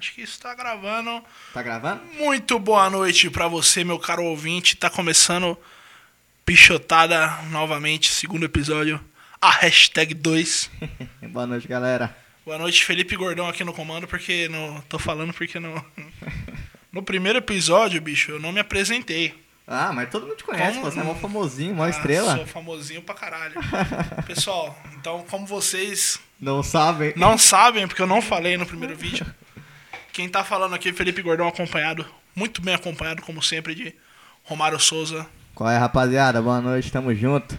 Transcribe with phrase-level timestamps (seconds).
[0.00, 1.22] Acho que está gravando.
[1.52, 2.00] Tá gravando?
[2.18, 4.74] Muito boa noite pra você, meu caro ouvinte.
[4.74, 5.58] Tá começando
[6.42, 8.98] Pichotada novamente, segundo episódio.
[9.42, 10.70] A hashtag 2.
[11.30, 12.16] Boa noite, galera.
[12.46, 14.80] Boa noite, Felipe Gordão aqui no comando, porque não.
[14.88, 15.84] Tô falando porque não.
[16.90, 19.34] No primeiro episódio, bicho, eu não me apresentei.
[19.68, 22.36] Ah, mas todo mundo te conhece, Como pô, você é mó famosinho, mó Ah, estrela.
[22.36, 23.54] Sou famosinho pra caralho.
[24.26, 27.12] Pessoal, então, como vocês Não sabem?
[27.16, 29.24] não sabem, porque eu não falei no primeiro vídeo,
[30.20, 32.04] quem tá falando aqui é Felipe Gordão, acompanhado,
[32.36, 33.94] muito bem acompanhado, como sempre, de
[34.44, 35.26] Romário Souza.
[35.54, 36.42] Qual é, rapaziada?
[36.42, 37.58] Boa noite, tamo junto.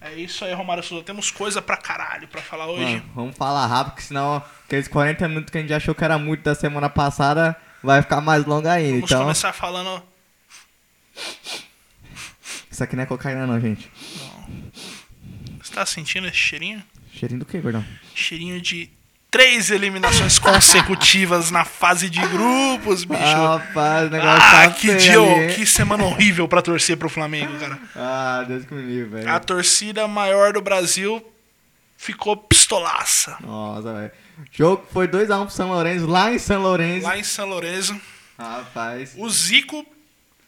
[0.00, 1.02] É isso aí, Romário Souza.
[1.04, 2.84] Temos coisa pra caralho pra falar hoje.
[2.84, 6.16] Mano, vamos falar rápido, que senão aqueles 40 minutos que a gente achou que era
[6.16, 8.92] muito da semana passada vai ficar mais longo ainda.
[8.92, 10.00] Vamos Então, começar falando.
[12.70, 13.90] isso aqui não é cocaína não, gente.
[15.60, 16.80] Você tá sentindo esse cheirinho?
[17.12, 17.84] Cheirinho do que, gordão?
[18.14, 18.88] Cheirinho de
[19.30, 23.22] três eliminações consecutivas na fase de grupos, bicho.
[23.22, 27.08] Ah, rapaz, o negócio Ah, tá que dia, ali, que semana horrível pra torcer pro
[27.08, 27.78] Flamengo, cara.
[27.94, 29.30] Ah, Deus que me livre, velho.
[29.30, 31.24] A torcida maior do Brasil
[31.96, 33.36] ficou pistolaça.
[33.40, 34.10] Nossa, velho.
[34.52, 37.06] Jogo foi 2x1 pro São Lourenço, lá em São Lourenço.
[37.06, 38.00] Lá em São Lourenço,
[38.38, 39.84] Rapaz, o Zico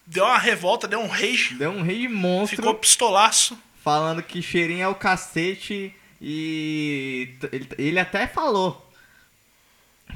[0.06, 2.56] deu uma revolta, deu um rage, deu um rei de monstro.
[2.56, 3.56] ficou pistolaço.
[3.84, 7.34] falando que cheirinho é o cacete e
[7.78, 8.88] ele, até falou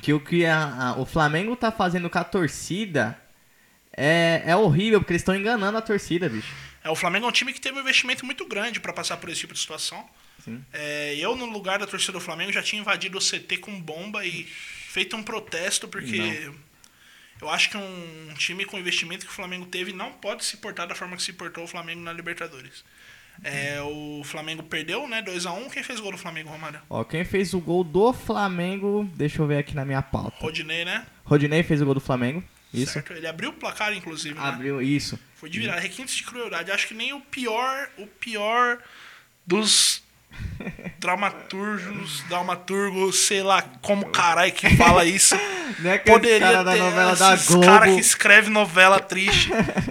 [0.00, 3.20] que o que a- a- o Flamengo tá fazendo com a torcida
[3.96, 6.54] é, é horrível, porque eles estão enganando a torcida, bicho.
[6.84, 9.28] É, o Flamengo é um time que teve um investimento muito grande pra passar por
[9.30, 10.08] esse tipo de situação.
[10.44, 10.62] Sim.
[10.72, 14.24] É, eu, no lugar da torcida do Flamengo, já tinha invadido o CT com bomba
[14.24, 16.50] e feito um protesto, porque
[17.40, 20.58] eu acho que um time com o investimento que o Flamengo teve não pode se
[20.58, 22.84] portar da forma que se portou o Flamengo na Libertadores.
[23.44, 25.22] É, o Flamengo perdeu, né?
[25.22, 25.70] 2x1.
[25.70, 26.80] Quem fez gol do Flamengo, Romário?
[26.88, 30.36] Ó, quem fez o gol do Flamengo, deixa eu ver aqui na minha pauta.
[30.40, 31.06] Rodinei, né?
[31.24, 32.92] Rodinei fez o gol do Flamengo, isso.
[32.94, 33.12] Certo?
[33.12, 34.34] Ele abriu o placar, inclusive.
[34.34, 34.40] né?
[34.40, 35.18] Abriu, isso.
[35.34, 35.80] Foi de virada.
[35.80, 36.70] Requintes de crueldade.
[36.70, 38.78] Acho que nem o pior, o pior
[39.46, 40.02] dos
[40.98, 45.34] dramaturgos, dramaturgos, sei lá como caralho que fala isso.
[45.78, 47.66] Não é Poderia cara da ter novela da Globo.
[47.66, 49.50] cara que escreve novela triste.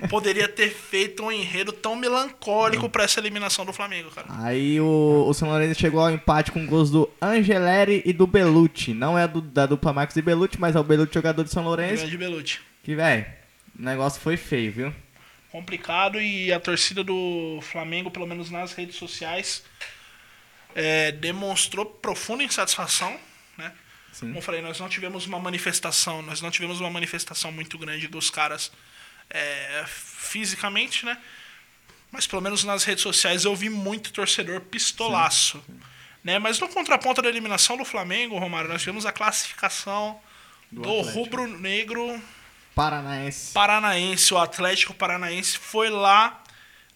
[0.10, 4.28] poderia ter feito um enredo tão melancólico pra essa eliminação do Flamengo, cara.
[4.40, 8.94] Aí o, o São Lourenço chegou ao empate com gols do Angeleri e do Belucci.
[8.94, 11.64] Não é do, da dupla Marcos e Belucci, mas é o Belucci jogador do São
[11.64, 11.98] Lourenço.
[12.02, 12.60] Grande Belucci.
[12.84, 13.26] Que, velho,
[13.78, 14.94] o negócio foi feio, viu?
[15.56, 19.64] complicado e a torcida do Flamengo, pelo menos nas redes sociais,
[20.75, 23.19] é, demonstrou profunda insatisfação,
[23.58, 23.74] né?
[24.12, 24.28] Sim.
[24.28, 28.08] Como eu falei, nós não tivemos uma manifestação, nós não tivemos uma manifestação muito grande
[28.08, 28.72] dos caras
[29.30, 31.18] é, fisicamente, né?
[32.12, 35.64] Mas pelo menos nas redes sociais eu vi muito torcedor pistolaço.
[36.24, 36.40] Né?
[36.40, 40.19] Mas no contraponto da eliminação do Flamengo, Romário, nós tivemos a classificação
[40.72, 42.22] do, Do rubro-negro
[42.75, 43.53] Paranaense.
[43.53, 46.44] Paranaense, o Atlético Paranaense foi lá,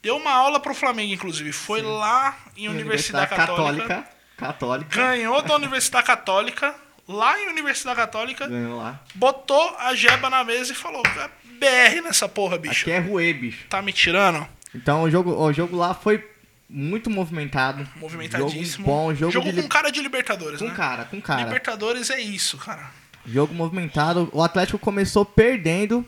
[0.02, 1.52] deu uma aula pro Flamengo, inclusive.
[1.52, 4.96] Foi lá em Universidade, Católica, Católica.
[5.02, 6.76] ganhou da Universidade Católica,
[7.08, 9.00] lá em Universidade Católica, Ganhou lá.
[9.16, 11.30] botou a jeba na mesa e falou: "É
[11.60, 12.82] BR nessa porra, bicho.
[12.84, 13.66] Aqui é Ruê, bicho.
[13.70, 14.48] Tá me tirando?
[14.74, 16.24] Então o jogo, o jogo lá foi
[16.70, 17.86] muito movimentado.
[17.96, 18.86] Movimentadíssimo.
[18.86, 20.74] Jogo bom, jogo, de com cara de Libertadores, com né?
[20.76, 21.42] cara, com cara.
[21.44, 22.92] Libertadores é isso, cara.
[23.26, 24.30] Jogo movimentado.
[24.32, 26.06] O Atlético começou perdendo,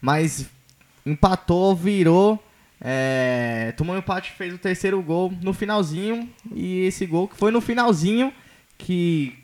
[0.00, 0.46] mas
[1.06, 2.42] empatou, virou.
[2.84, 6.28] É, tomou um empate, fez o terceiro gol no finalzinho.
[6.54, 8.32] E esse gol que foi no finalzinho
[8.76, 9.38] que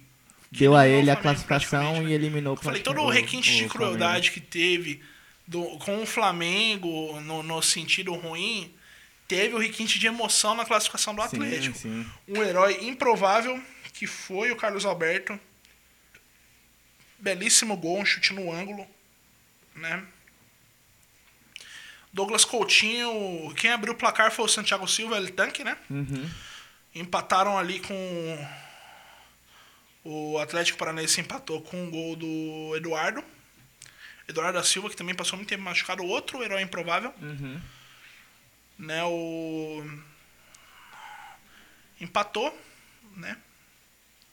[0.50, 3.64] deu a ele o a Flamengo classificação e eliminou Eu falei, todo o requinte de
[3.64, 5.00] o crueldade que teve
[5.46, 8.72] do- com o Flamengo no, no sentido ruim,
[9.28, 11.44] teve o requinte de emoção na classificação do Flamengo.
[11.44, 11.78] Atlético.
[11.78, 12.32] Sim, sim.
[12.36, 13.62] Um herói improvável,
[13.92, 15.38] que foi o Carlos Alberto.
[17.18, 18.86] Belíssimo gol, um chute no ângulo.
[19.76, 20.02] Né?
[22.12, 25.76] Douglas Coutinho, quem abriu o placar foi o Santiago Silva, ele tanque, né?
[25.90, 26.28] Uhum.
[26.94, 28.48] Empataram ali com.
[30.04, 33.22] O Atlético Paranaense empatou com o gol do Eduardo.
[34.26, 36.04] Eduardo da Silva, que também passou muito tempo machucado.
[36.04, 37.12] Outro herói improvável.
[37.20, 37.60] Uhum.
[38.78, 39.84] Né, o...
[42.00, 42.56] Empatou,
[43.16, 43.36] né?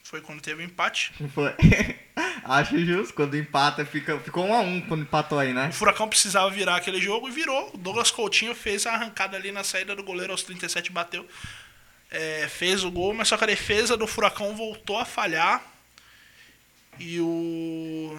[0.05, 1.11] Foi quando teve o empate.
[1.33, 1.51] Foi.
[2.43, 5.69] Acho justo, quando empata, fica, ficou um a um quando empatou aí, né?
[5.69, 7.71] O Furacão precisava virar aquele jogo e virou.
[7.73, 11.27] O Douglas Coutinho fez a arrancada ali na saída do goleiro aos 37, bateu.
[12.11, 15.59] É, fez o gol, mas só que a defesa do Furacão voltou a falhar.
[16.99, 18.17] E o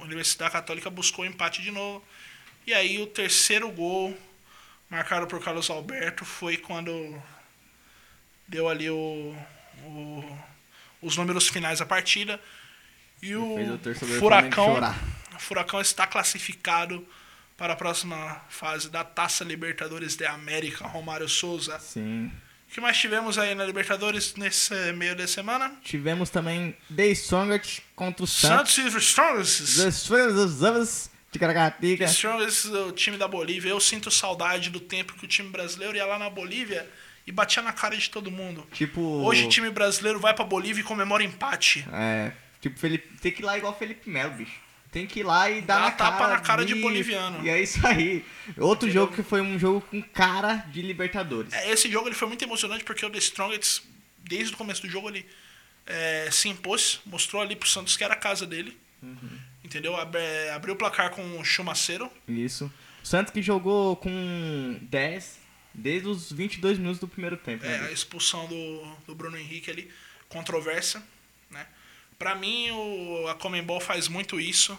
[0.00, 2.02] a Universidade Católica buscou o empate de novo.
[2.66, 4.16] E aí o terceiro gol,
[4.88, 7.22] marcado por Carlos Alberto, foi quando
[8.48, 9.36] deu ali o,
[9.84, 10.38] o-
[11.02, 12.40] os números finais da partida.
[13.22, 14.76] E o o Furacão,
[15.34, 17.06] o Furacão está classificado
[17.56, 21.78] para a próxima fase da Taça Libertadores de América, Romário Souza.
[21.78, 22.32] Sim.
[22.70, 25.74] O que mais tivemos aí na Libertadores nesse meio de semana?
[25.82, 28.72] Tivemos também The Strongest contra o Santos.
[28.72, 29.82] Santos e Strongest.
[29.82, 32.04] The Strongest de Caracatica.
[32.04, 33.70] Strongest, o time da Bolívia.
[33.70, 36.88] Eu sinto saudade do tempo que o time brasileiro ia lá na Bolívia
[37.30, 38.66] e batia na cara de todo mundo.
[38.72, 39.00] Tipo.
[39.00, 41.86] Hoje o time brasileiro vai pra Bolívia e comemora empate.
[41.92, 42.32] É.
[42.60, 44.58] Tipo, Felipe, tem que ir lá igual o Felipe Melo, bicho.
[44.90, 47.46] Tem que ir lá e dar Dá na tapa cara na cara de e- boliviano.
[47.46, 48.24] E é isso aí.
[48.58, 51.52] Outro jogo que foi um jogo com cara de Libertadores.
[51.52, 53.82] É, Esse jogo ele foi muito emocionante porque o The Strongest,
[54.18, 55.24] desde o começo do jogo, ele
[55.86, 58.76] é, se impôs, mostrou ali pro Santos que era a casa dele.
[59.64, 59.94] Entendeu?
[59.96, 62.10] Ab- é, abriu o placar com o Chumaceiro.
[62.26, 62.70] Isso.
[63.02, 65.38] O Santos que jogou com 10
[65.74, 67.64] desde os 22 minutos do primeiro tempo.
[67.64, 69.90] né, É, a expulsão do, do Bruno Henrique ali,
[70.28, 71.02] controvérsia,
[71.50, 71.66] né?
[72.18, 74.78] Pra mim, o, a Comembol faz muito isso,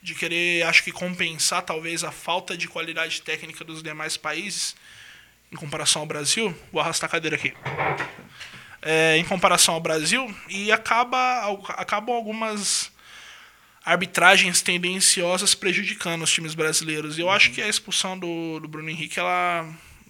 [0.00, 4.76] de querer, acho que compensar talvez a falta de qualidade técnica dos demais países,
[5.50, 6.56] em comparação ao Brasil.
[6.72, 7.52] Vou arrastar a cadeira aqui.
[8.80, 12.92] É, em comparação ao Brasil, e acaba, acabam algumas
[13.86, 17.16] arbitragens tendenciosas prejudicando os times brasileiros.
[17.16, 19.64] E eu acho que a expulsão do, do Bruno Henrique, ela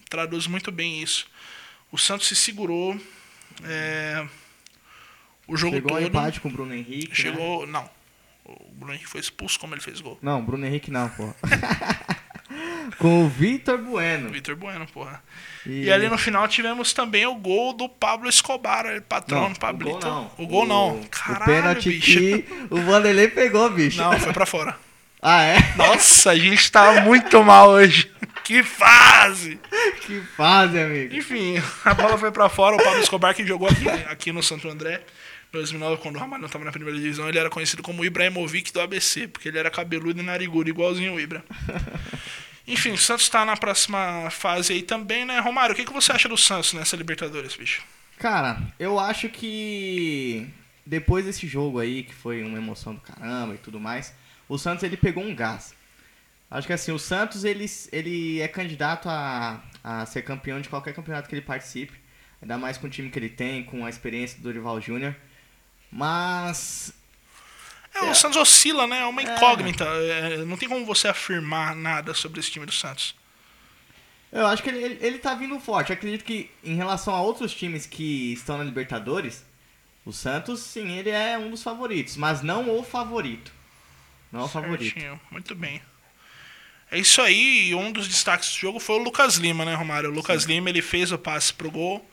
[0.09, 1.27] traduz muito bem isso.
[1.93, 2.99] O Santos se segurou.
[3.63, 4.27] é,
[5.47, 6.01] o jogo Chegou todo.
[6.03, 7.11] ao empate com o Bruno Henrique.
[7.11, 7.15] né?
[7.15, 7.67] Chegou.
[7.67, 7.89] Não.
[8.45, 10.19] O Bruno Henrique foi expulso como ele fez gol.
[10.23, 11.33] Não, Bruno Henrique não, pô.
[12.99, 14.31] com o Vitor Bueno.
[14.31, 15.23] Vitor Bueno, porra.
[15.65, 19.59] E, E ali no final tivemos também o gol do Pablo Escobar, ele patrão do
[19.59, 19.97] Pablito.
[19.97, 20.31] O gol não.
[20.39, 21.01] O gol não.
[21.01, 22.19] O Caralho, pênalti bicho.
[22.19, 23.99] que o Vanderlei pegou, bicho.
[24.01, 24.77] Não, foi pra fora.
[25.29, 25.57] Ah, é?
[25.77, 28.09] Nossa, a gente tá muito mal hoje.
[28.45, 29.59] Que fase!
[30.03, 31.17] que fase, amigo.
[31.17, 32.77] Enfim, a bola foi pra fora.
[32.77, 35.01] O Pablo Escobar, que jogou aqui, aqui no Santo André,
[35.49, 38.73] em 2009, quando o Ramalho não tava na primeira divisão, ele era conhecido como Ibrahimovic
[38.73, 41.43] do ABC, porque ele era cabeludo e narigudo, igualzinho o Ibra.
[42.67, 45.39] Enfim, o Santos tá na próxima fase aí também, né?
[45.39, 47.85] Romário, o que, que você acha do Santos nessa Libertadores, bicho?
[48.19, 50.49] Cara, eu acho que
[50.85, 54.15] depois desse jogo aí, que foi uma emoção do caramba e tudo mais,
[54.49, 55.75] o Santos ele pegou um gás.
[56.51, 60.95] Acho que assim, o Santos ele, ele é candidato a, a ser campeão de qualquer
[60.95, 61.95] campeonato que ele participe.
[62.41, 65.15] Ainda mais com o time que ele tem, com a experiência do Dorival Júnior.
[65.91, 66.93] Mas
[68.05, 69.01] É, o Santos oscila, né?
[69.01, 69.25] É uma É.
[69.25, 69.85] incógnita.
[69.85, 73.15] É, não tem como você afirmar nada sobre esse time do Santos.
[74.33, 75.91] eu acho que ele, ele, ele tá vindo forte.
[75.91, 79.45] Eu acredito que em relação a outros times que estão na Libertadores,
[80.05, 83.51] o Santos, sim, ele é um dos favoritos, mas não o favorito.
[84.31, 84.93] Não o favorito.
[84.93, 85.81] Certinho, muito bem.
[86.91, 90.11] É isso aí, e um dos destaques do jogo foi o Lucas Lima, né, Romário?
[90.11, 92.09] O Lucas Lima, ele fez o passe pro gol,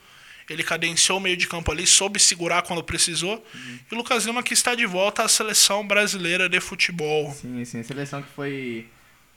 [0.50, 3.44] ele cadenciou o meio de campo ali, soube segurar quando precisou.
[3.54, 3.80] Uhum.
[3.92, 7.32] E o Lucas Lima que está de volta à seleção brasileira de futebol.
[7.32, 7.80] Sim, sim.
[7.80, 8.88] A seleção que foi,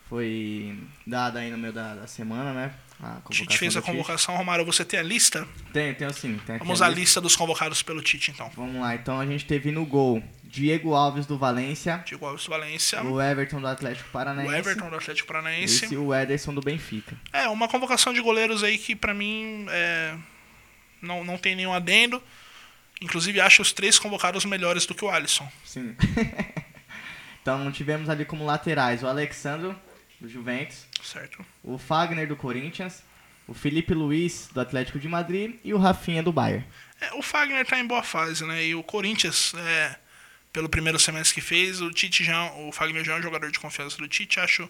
[0.09, 0.77] foi
[1.07, 2.73] dada aí no meio da, da semana, né?
[3.03, 3.93] A A gente fez a do Tite.
[3.93, 5.47] convocação, Romário, você tem a lista?
[5.73, 6.41] Tem, tem sim.
[6.47, 8.51] Tem Vamos à lista dos convocados pelo Tite, então.
[8.57, 13.03] Vamos lá, então a gente teve no gol Diego Alves do Valência, Diego Alves Valência,
[13.03, 15.85] o Everton do Atlético o Paranaense Everton do Atlético Paranaense.
[15.85, 17.15] esse, e o Ederson do Benfica.
[17.33, 20.17] É, uma convocação de goleiros aí que pra mim é,
[21.07, 22.23] não, não tem nenhum adendo.
[23.01, 25.51] Inclusive acho os três convocados melhores do que o Alisson.
[25.65, 25.95] Sim.
[27.41, 29.79] então tivemos ali como laterais o Alexandro
[30.21, 31.45] do Juventus, Certo?
[31.63, 33.03] o Fagner do Corinthians,
[33.47, 36.67] o Felipe Luiz do Atlético de Madrid e o Rafinha do Bayern.
[37.01, 38.65] É, o Fagner tá em boa fase, né?
[38.65, 39.97] E o Corinthians, é,
[40.53, 43.59] pelo primeiro semestre que fez, o Tite já, o Fagner já é um jogador de
[43.59, 44.69] confiança do Tite, acho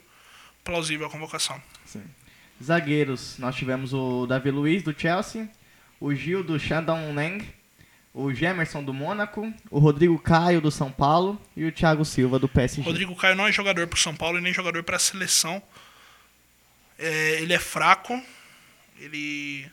[0.65, 1.63] plausível a convocação.
[1.85, 2.03] Sim.
[2.63, 5.49] Zagueiros, nós tivemos o Davi Luiz do Chelsea,
[6.01, 7.45] o Gil do Shandong
[8.17, 12.49] o Gemerson do Mônaco, o Rodrigo Caio do São Paulo e o Thiago Silva do
[12.49, 12.81] PSG.
[12.81, 15.63] Rodrigo Caio não é jogador pro São Paulo e nem jogador pra seleção.
[16.99, 18.19] É, ele é fraco,
[18.99, 19.71] ele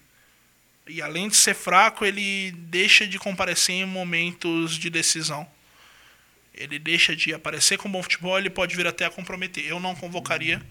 [0.85, 5.47] e além de ser fraco, ele deixa de comparecer em momentos de decisão.
[6.53, 9.65] Ele deixa de aparecer com bom futebol, ele pode vir até a comprometer.
[9.65, 10.61] Eu não convocaria.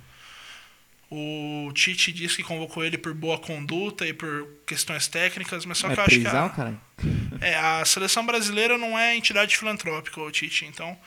[1.14, 5.88] O Tite disse que convocou ele por boa conduta e por questões técnicas, mas só
[5.88, 6.81] que é eu acho que a, caralho?
[7.38, 10.64] é, a seleção brasileira não é entidade filantrópica, o Tite.
[10.64, 10.99] Então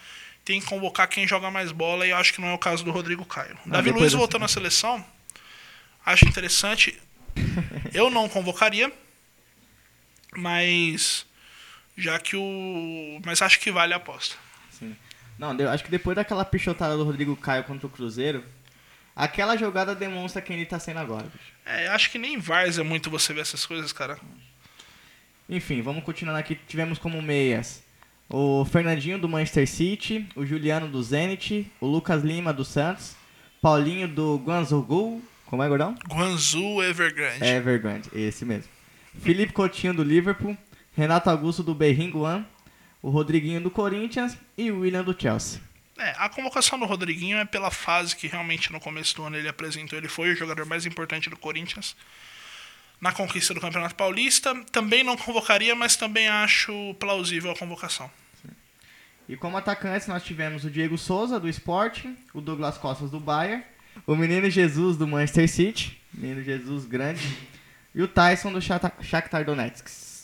[0.44, 2.86] tem que convocar quem joga mais bola e eu acho que não é o caso
[2.86, 3.58] do Rodrigo Caio.
[3.66, 5.04] Não, Davi Luiz voltou na seleção.
[6.06, 7.02] Acho interessante.
[7.92, 8.94] Eu não convocaria,
[10.38, 11.26] mas
[11.98, 14.36] já que o, mas acho que vale a aposta.
[14.70, 14.96] Sim.
[15.40, 18.44] Não, eu acho que depois daquela pichotada do Rodrigo Caio contra o Cruzeiro,
[19.16, 21.54] aquela jogada demonstra quem ele tá sendo agora, bicho.
[21.66, 24.20] É, acho que nem Vars é muito você ver essas coisas, cara.
[25.50, 26.56] Enfim, vamos continuando aqui.
[26.68, 27.84] Tivemos como meias
[28.30, 33.16] o Fernandinho do Manchester City, o Juliano do Zenit, o Lucas Lima do Santos,
[33.62, 35.96] Paulinho do Guangzhou, como é, Gordão?
[36.10, 37.44] Guangzhou Evergrande.
[37.44, 38.70] Evergrande, esse mesmo.
[39.20, 40.58] Felipe Coutinho do Liverpool,
[40.96, 42.46] Renato Augusto do Berringuan,
[43.02, 45.62] o Rodriguinho do Corinthians e o William do Chelsea.
[45.98, 49.48] É, a convocação do Rodriguinho é pela fase que realmente no começo do ano ele
[49.48, 49.98] apresentou.
[49.98, 51.96] Ele foi o jogador mais importante do Corinthians
[53.00, 54.54] na conquista do Campeonato Paulista.
[54.72, 58.12] Também não convocaria, mas também acho plausível a convocação.
[59.28, 63.64] E como atacantes nós tivemos o Diego Souza do Sporting, o Douglas Costas do Bayern,
[64.06, 67.36] o Menino Jesus do Manchester City, Menino Jesus grande,
[67.94, 70.15] e o Tyson do Shakhtar Donetsk.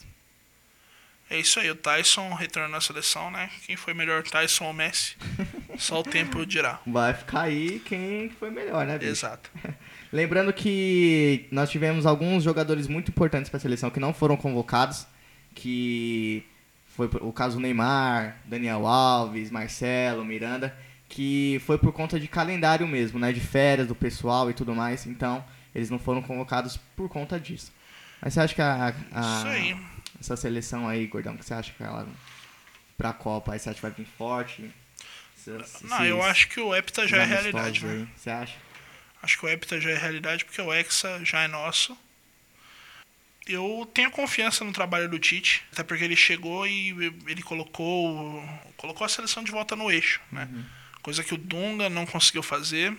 [1.32, 3.50] É isso aí, o Tyson retornou à seleção, né?
[3.66, 5.16] Quem foi melhor, Tyson ou Messi?
[5.80, 6.82] Só o tempo dirá.
[6.86, 9.12] Vai ficar aí quem foi melhor, né, bicho?
[9.12, 9.50] Exato.
[10.12, 15.08] Lembrando que nós tivemos alguns jogadores muito importantes para a seleção que não foram convocados,
[15.56, 16.44] que
[16.86, 23.18] foi o caso Neymar, Daniel Alves, Marcelo, Miranda, que foi por conta de calendário mesmo,
[23.18, 25.06] né, de férias do pessoal e tudo mais.
[25.06, 25.42] Então,
[25.74, 27.72] eles não foram convocados por conta disso.
[28.22, 31.74] Mas você acha que a, a, Isso aí essa seleção aí, Gordão, que você acha
[31.74, 32.08] que ela
[32.98, 34.72] pra Copa aí você acha que vai vir forte?
[35.36, 38.08] Se, se, não, eu acho que o Hepta já é realidade, né?
[38.16, 38.56] Você acha?
[39.24, 41.98] Acho que o Hepta já é realidade porque o Hexa já é nosso.
[43.48, 46.90] Eu tenho confiança no trabalho do Tite, até porque ele chegou e
[47.28, 48.44] ele colocou,
[48.78, 50.48] colocou a seleção de volta no eixo, né?
[50.52, 50.64] Uhum.
[51.02, 52.96] Coisa que o Dunga não conseguiu fazer.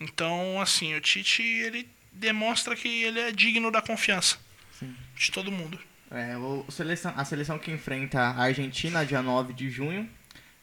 [0.00, 4.38] Então, assim, o Tite ele demonstra que ele é digno da confiança.
[4.78, 4.94] Sim.
[5.16, 5.78] De todo mundo.
[6.10, 10.08] É, o, seleção, a seleção que enfrenta a Argentina dia 9 de junho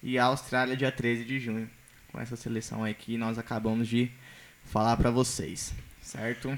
[0.01, 1.70] e a Austrália dia 13 de junho.
[2.12, 4.12] Com essa seleção aí que nós acabamos de
[4.65, 6.58] falar para vocês, certo?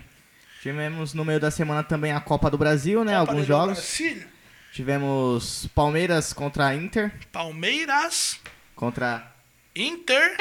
[0.62, 3.20] Tivemos no meio da semana também a Copa do Brasil, né?
[3.20, 3.78] Copa Alguns jogos.
[3.78, 4.24] Brasil.
[4.72, 7.12] Tivemos Palmeiras contra Inter.
[7.32, 8.40] Palmeiras
[8.76, 9.32] contra
[9.76, 10.36] Inter.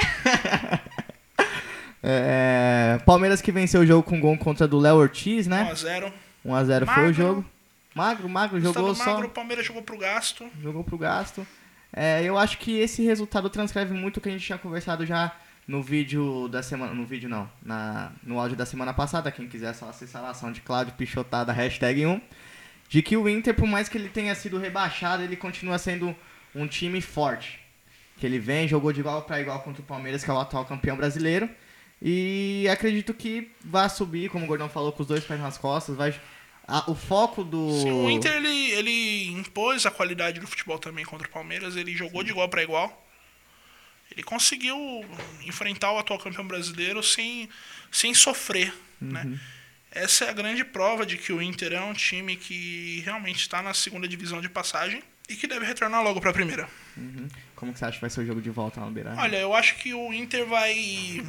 [2.02, 5.64] é, Palmeiras que venceu o jogo com gol contra do Léo Ortiz, né?
[5.64, 6.14] 1 a 0.
[6.44, 7.44] 1x0 foi o jogo.
[7.94, 9.20] Magro, magro, jogou magro, só.
[9.20, 10.48] o Palmeiras jogou pro gasto.
[10.60, 11.46] Jogou pro gasto.
[11.92, 15.36] É, eu acho que esse resultado transcreve muito o que a gente tinha conversado já
[15.68, 16.94] no vídeo da semana.
[16.94, 19.30] No vídeo não, na, no áudio da semana passada.
[19.30, 22.20] Quem quiser só acessar a ação de Cláudio Pichotada, hashtag 1.
[22.88, 26.14] De que o Inter, por mais que ele tenha sido rebaixado, ele continua sendo
[26.54, 27.60] um time forte.
[28.16, 30.64] Que ele vem, jogou de igual para igual contra o Palmeiras, que é o atual
[30.64, 31.48] campeão brasileiro.
[32.00, 35.94] E acredito que vai subir, como o Gordão falou, com os dois pés nas costas,
[35.94, 36.14] vai
[36.66, 37.80] a, o foco do.
[37.80, 41.94] Sim, o Inter ele, ele impôs a qualidade do futebol também contra o Palmeiras, ele
[41.94, 42.26] jogou Sim.
[42.26, 42.98] de igual para igual.
[44.10, 44.76] Ele conseguiu
[45.46, 47.48] enfrentar o atual campeão brasileiro sem,
[47.90, 49.22] sem sofrer, né?
[49.22, 49.30] uhum.
[49.30, 49.40] né?
[49.94, 53.62] Essa é a grande prova de que o Inter é um time que realmente está
[53.62, 56.68] na segunda divisão de passagem e que deve retornar logo para a primeira.
[56.96, 57.28] Uhum.
[57.54, 59.14] Como que você acha que vai ser o jogo de volta na Beira?
[59.18, 61.22] Olha, eu acho que o Inter vai.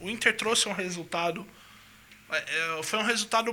[0.00, 1.46] O Inter trouxe um resultado.
[2.30, 3.52] É, é, foi um resultado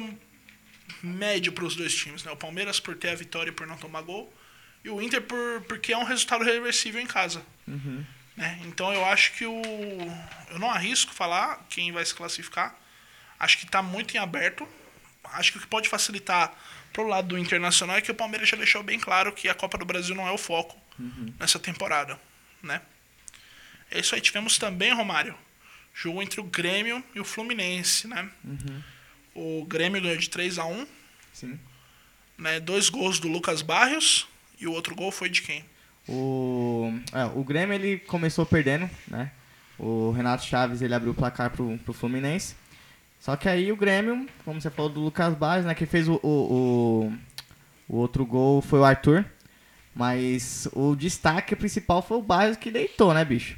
[1.02, 2.24] médio para os dois times.
[2.24, 2.32] Né?
[2.32, 4.34] O Palmeiras por ter a vitória e por não tomar gol.
[4.84, 7.44] E o Inter por, porque é um resultado reversível em casa.
[7.68, 8.06] Uhum.
[8.36, 8.60] Né?
[8.66, 9.62] Então eu acho que o.
[10.50, 12.76] Eu não arrisco falar quem vai se classificar.
[13.40, 14.68] Acho que está muito em aberto.
[15.24, 16.54] Acho que o que pode facilitar
[16.94, 19.78] pro lado do Internacional é que o Palmeiras já deixou bem claro que a Copa
[19.78, 21.34] do Brasil não é o foco uhum.
[21.40, 22.20] nessa temporada.
[22.62, 22.82] Né?
[23.92, 24.22] É isso aí.
[24.22, 25.36] Tivemos também, Romário,
[25.94, 28.08] jogo entre o Grêmio e o Fluminense.
[28.08, 28.30] Né?
[28.44, 28.84] Uhum.
[29.38, 30.88] O Grêmio ganhou de 3 a 1
[31.32, 31.60] Sim.
[32.40, 34.28] Né, dois gols do Lucas Barrios
[34.60, 35.64] e o outro gol foi de quem?
[36.10, 39.32] O, é, o Grêmio ele começou perdendo, né?
[39.78, 42.56] O Renato Chaves ele abriu o placar pro, pro Fluminense.
[43.20, 45.76] Só que aí o Grêmio, como você falou do Lucas Barrios, né?
[45.76, 47.14] Que fez o, o, o,
[47.88, 49.24] o outro gol foi o Arthur.
[49.94, 53.56] Mas o destaque principal foi o Barrios que deitou, né, bicho?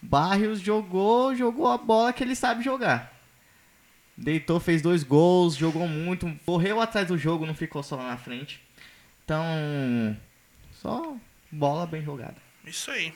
[0.00, 3.19] Barrios jogou, jogou a bola que ele sabe jogar.
[4.20, 8.18] Deitou, fez dois gols, jogou muito, correu atrás do jogo, não ficou só lá na
[8.18, 8.60] frente.
[9.24, 10.14] Então,
[10.72, 11.16] só
[11.50, 12.36] bola bem jogada.
[12.66, 13.14] Isso aí.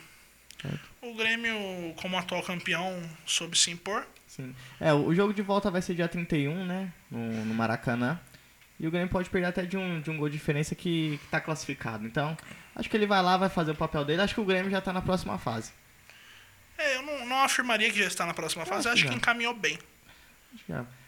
[1.03, 4.07] O Grêmio, como atual campeão, soube se impor.
[4.27, 4.55] Sim.
[4.79, 6.91] É, o jogo de volta vai ser dia 31, né?
[7.11, 8.19] No, no Maracanã.
[8.79, 11.27] E o Grêmio pode perder até de um, de um gol de diferença que, que
[11.27, 12.03] tá classificado.
[12.07, 12.35] Então,
[12.75, 14.23] acho que ele vai lá, vai fazer o papel dele.
[14.23, 15.71] Acho que o Grêmio já tá na próxima fase.
[16.75, 18.87] É, eu não, não afirmaria que já está na próxima fase.
[18.87, 19.77] Acho, acho que, que encaminhou bem.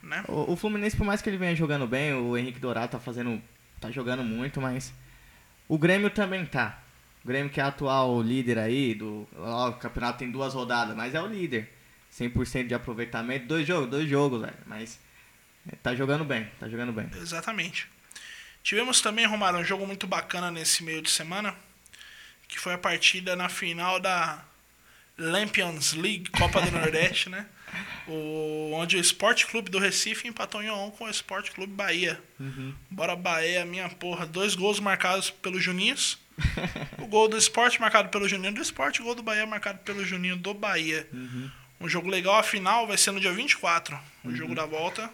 [0.03, 0.23] Né?
[0.27, 3.41] O, o, Fluminense, por mais que ele venha jogando bem, o Henrique Dourado tá fazendo.
[3.79, 4.93] tá jogando muito, mas.
[5.67, 6.81] O Grêmio também tá.
[7.23, 9.27] O Grêmio que é atual líder aí, do.
[9.37, 11.73] Ó, o campeonato tem duas rodadas, mas é o líder.
[12.13, 14.57] 100% de aproveitamento, dois jogos, dois jogos, velho.
[14.65, 14.99] Mas
[15.83, 17.09] tá jogando bem, tá jogando bem.
[17.15, 17.87] Exatamente.
[18.63, 21.55] Tivemos também, Romário, um jogo muito bacana nesse meio de semana.
[22.47, 24.43] que foi a partida na final da
[25.17, 27.45] Lampions League, Copa do Nordeste, né?
[28.07, 31.51] O, onde o Esporte Clube do Recife empatou em 1 a 1 com o Esporte
[31.51, 32.19] Clube Bahia.
[32.39, 32.73] Uhum.
[32.89, 34.25] Bora Bahia, minha porra.
[34.25, 36.17] Dois gols marcados pelo Juninhos.
[36.99, 40.05] o gol do Esporte marcado pelo Juninho do Esporte, o gol do Bahia marcado pelo
[40.05, 41.07] Juninho do Bahia.
[41.11, 41.49] Uhum.
[41.81, 45.09] Um jogo legal, a final vai ser no dia 24, o jogo da volta.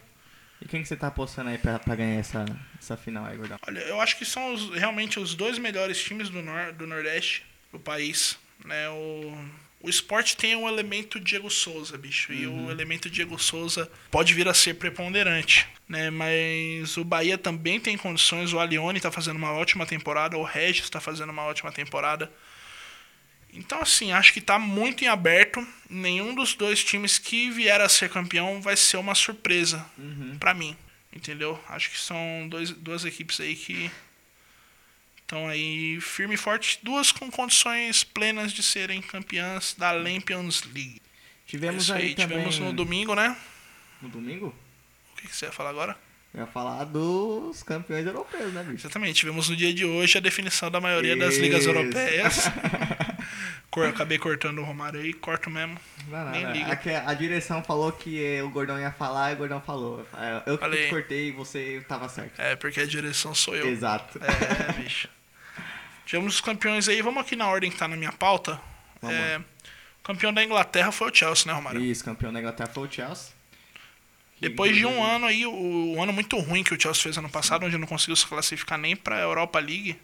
[0.61, 2.45] E quem que você tá apostando aí pra, pra ganhar essa,
[2.79, 3.57] essa final aí, Gordão?
[3.67, 7.43] Olha, eu acho que são os- realmente os dois melhores times do, nor do Nordeste
[7.71, 8.37] do país.
[8.63, 8.87] Né?
[8.89, 9.37] O,
[9.83, 12.33] o esporte tem um elemento Diego Souza, bicho.
[12.33, 15.67] E o elemento Diego Souza pode vir a ser preponderante.
[15.87, 16.09] Né?
[16.09, 18.53] Mas o Bahia também tem condições.
[18.53, 20.37] O Alione tá fazendo uma ótima temporada.
[20.37, 22.31] O Regis tá fazendo uma ótima temporada.
[23.53, 25.65] Então, assim, acho que tá muito em aberto.
[25.89, 30.37] Nenhum dos dois times que vier a ser campeão vai ser uma surpresa Uhum.
[30.39, 30.75] pra mim.
[31.15, 31.61] Entendeu?
[31.69, 33.91] Acho que são dois, duas equipes aí que
[35.33, 41.01] estão aí firme e forte, duas com condições plenas de serem campeãs da Lampions League.
[41.03, 42.37] É Tivemos isso aí, aí, também...
[42.37, 43.35] tivemos no domingo, né?
[44.01, 44.53] No domingo?
[45.11, 45.97] O que, que você ia falar agora?
[46.33, 48.85] Eu ia falar dos campeões europeus, né, bicho?
[48.85, 51.69] Exatamente, tivemos no dia de hoje a definição da maioria das ligas Isso.
[51.69, 52.43] europeias.
[53.69, 55.79] Cor- Acabei cortando o Romário aí, corto mesmo.
[56.07, 56.51] Não, não, Nem não.
[56.51, 56.79] liga.
[57.07, 60.05] A direção falou que eh, o Gordão ia falar e o Gordão falou.
[60.15, 60.83] Eh, Eu que Falei.
[60.85, 62.39] te cortei e você tava certo.
[62.39, 63.67] É, porque a direção sou eu.
[63.67, 64.19] Exato.
[64.23, 65.09] É, bicho.
[66.05, 68.59] Tivemos os campeões aí, vamos aqui na ordem que tá na minha pauta.
[69.01, 71.81] Vamos É, o campeão da Inglaterra foi o Chelsea, né, Romário?
[71.81, 73.31] Isso, campeão da Inglaterra foi o Chelsea.
[74.39, 77.29] Depois de um ano aí, o, um ano muito ruim que o Chelsea fez ano
[77.29, 79.97] passado, onde não conseguiu se classificar nem pra Europa League,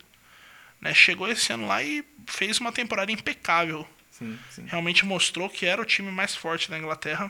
[0.79, 0.93] né?
[0.93, 3.85] Chegou esse ano lá e fez uma temporada impecável.
[4.09, 4.65] Sim, sim.
[4.67, 7.29] Realmente mostrou que era o time mais forte da Inglaterra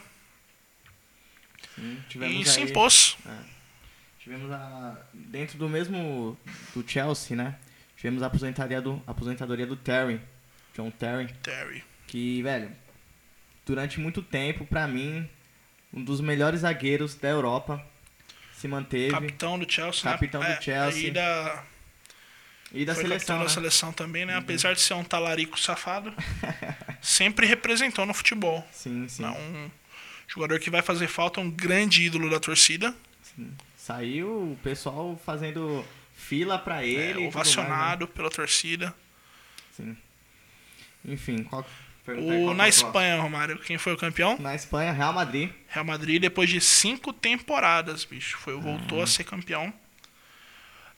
[1.75, 1.97] sim.
[2.05, 3.17] e Tivemos se aí- impôs.
[4.19, 4.95] Tivemos a.
[5.13, 6.37] Dentro do mesmo.
[6.75, 7.55] Do Chelsea, né?
[7.99, 10.21] Tivemos a aposentadoria do, a aposentadoria do Terry.
[10.73, 11.27] John Terry.
[11.43, 11.83] Terry.
[12.07, 12.71] Que, velho,
[13.65, 15.29] durante muito tempo, pra mim,
[15.93, 17.85] um dos melhores zagueiros da Europa.
[18.53, 19.11] Se manteve.
[19.11, 20.55] Capitão do Chelsea, Capitão né?
[20.55, 21.07] do Chelsea.
[21.07, 21.63] E da,
[22.71, 23.17] e da foi seleção.
[23.17, 23.43] capitão Né?
[23.43, 24.35] da seleção também, né?
[24.35, 26.13] Apesar de ser um talarico safado,
[27.01, 28.65] sempre representou no futebol.
[28.71, 29.25] Sim, sim.
[29.25, 29.69] É um
[30.27, 32.95] jogador que vai fazer falta, um grande ídolo da torcida.
[33.21, 33.51] sim.
[33.75, 35.83] Saiu o pessoal fazendo
[36.19, 36.97] fila pra ele.
[36.97, 38.93] É, e tudo ovacionado pela torcida.
[39.77, 39.95] mais, né?
[41.05, 41.11] Sim.
[41.11, 41.65] Enfim, qual.
[42.07, 42.87] O, na é próximo.
[42.87, 44.35] Espanha, Romário, quem foi o campeão?
[44.39, 45.51] Na Espanha, Real Madrid.
[45.67, 48.37] Real Madrid, depois de cinco temporadas, bicho.
[48.39, 49.71] Foi, voltou a ser campeão.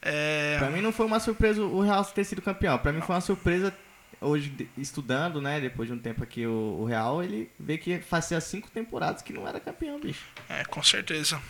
[0.01, 2.77] É, Pra mim não foi uma surpresa o Real ter sido campeão.
[2.79, 3.75] Pra mim foi uma surpresa
[4.21, 8.39] hoje estudando, né, depois de um tempo aqui o, o Real, ele vê que fazia
[8.39, 10.23] cinco temporadas que não era campeão, bicho.
[10.47, 11.41] é, com certeza.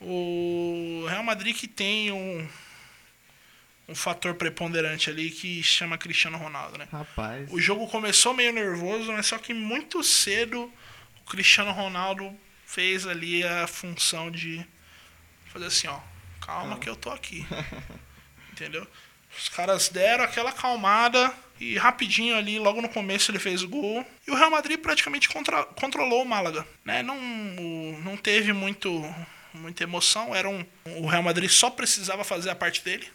[0.00, 2.46] O Real Madrid que tem um,
[3.90, 6.86] um fator preponderante ali que chama Cristiano Ronaldo, né?
[6.92, 7.48] Rapaz.
[7.50, 10.72] O jogo começou meio nervoso, mas só que muito cedo
[11.20, 12.32] o Cristiano Ronaldo
[12.64, 14.64] fez ali a função de
[15.46, 15.98] fazer assim, ó,
[16.40, 17.44] calma que eu tô aqui.
[18.52, 18.86] Entendeu?
[19.36, 24.06] Os caras deram aquela acalmada e rapidinho ali, logo no começo ele fez o gol.
[24.26, 27.02] E o Real Madrid praticamente contra- controlou o Málaga, né?
[27.02, 27.16] Não,
[28.02, 29.02] não teve muito
[29.52, 33.08] muita emoção, era um o Real Madrid só precisava fazer a parte dele.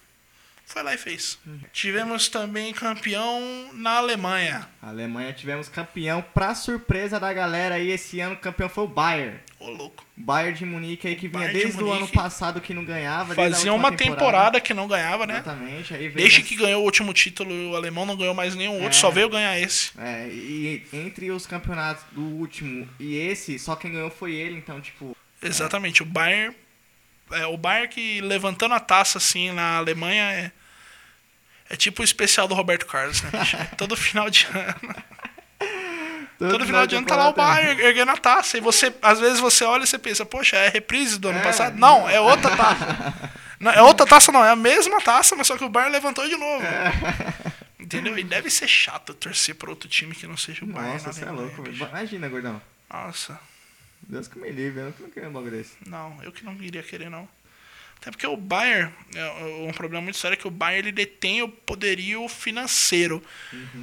[0.65, 1.37] Foi lá e fez.
[1.71, 4.67] Tivemos também campeão na Alemanha.
[4.81, 8.87] A Alemanha tivemos campeão, pra surpresa da galera aí, esse ano o campeão foi o
[8.87, 9.39] Bayern.
[9.59, 10.03] Ô, louco.
[10.17, 13.35] Bayern de Munique aí que vinha Bayern de desde o ano passado que não ganhava.
[13.35, 15.35] Fazia uma temporada que não ganhava, né?
[15.35, 15.93] Exatamente.
[15.93, 18.93] Aí Desde que ganhou o último título, o alemão não ganhou mais nenhum outro, É.
[18.93, 19.91] só veio ganhar esse.
[19.99, 24.81] É, e entre os campeonatos do último e esse, só quem ganhou foi ele, então,
[24.81, 26.55] tipo, Exatamente, o Bayern.
[27.31, 30.51] É, o Bayern que levantando a taça assim na Alemanha é.
[31.67, 33.31] É tipo o especial do Roberto Carlos, né?
[33.71, 34.95] É Todo final de ano.
[36.37, 38.57] Todo final de ano tá lá o Bayern erguendo a taça.
[38.57, 41.41] E você, às vezes você olha e você pensa, poxa, é reprise do ano É.
[41.41, 41.77] passado?
[41.77, 43.31] Não, é outra taça.
[43.59, 46.27] Não, é outra taça não, é a mesma taça, mas só que o Bayern levantou
[46.27, 46.63] de novo.
[47.79, 48.17] Entendeu?
[48.19, 50.93] E deve ser chato torcer pra outro time que não seja o Bayern.
[50.93, 51.61] Nossa, você é louco.
[51.63, 51.83] bicho.
[51.85, 52.61] Imagina, gordão.
[52.91, 53.39] Nossa,
[54.07, 55.75] Deus que me livre, eu não quero um bagulho desse.
[55.85, 57.27] não, eu que não iria querer, não.
[57.97, 61.41] Até porque o Bayern, é, um problema muito sério é que o Bayern ele detém
[61.41, 63.23] o poderio financeiro.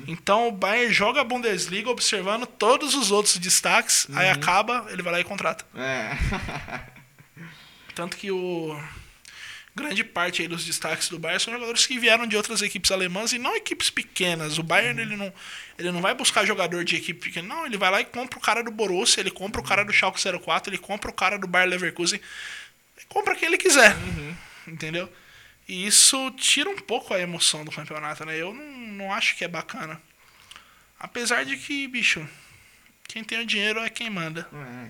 [0.07, 5.15] Então o Bayern joga a Bundesliga observando todos os outros destaques, aí acaba, ele vai
[5.15, 5.65] lá e contrata.
[5.75, 6.17] É.
[7.97, 8.81] Tanto que o
[9.75, 13.33] grande parte aí dos destaques do Bayern são jogadores que vieram de outras equipes alemãs
[13.33, 14.59] e não equipes pequenas.
[14.59, 15.33] O Bayern ele não
[15.83, 18.43] ele não vai buscar jogador de equipe pequena, não, ele vai lá e compra o
[18.43, 21.47] cara do Borussia, ele compra o cara do Schalke 04, ele compra o cara do
[21.47, 22.21] Bayer Leverkusen,
[22.97, 23.95] ele compra quem ele quiser.
[24.67, 25.13] Entendeu?
[25.69, 28.37] E isso tira um pouco a emoção do campeonato, né?
[28.41, 30.01] Eu não, não acho que é bacana.
[30.99, 32.27] Apesar de que, bicho,
[33.09, 34.49] quem tem o dinheiro é quem manda.
[34.53, 34.89] É.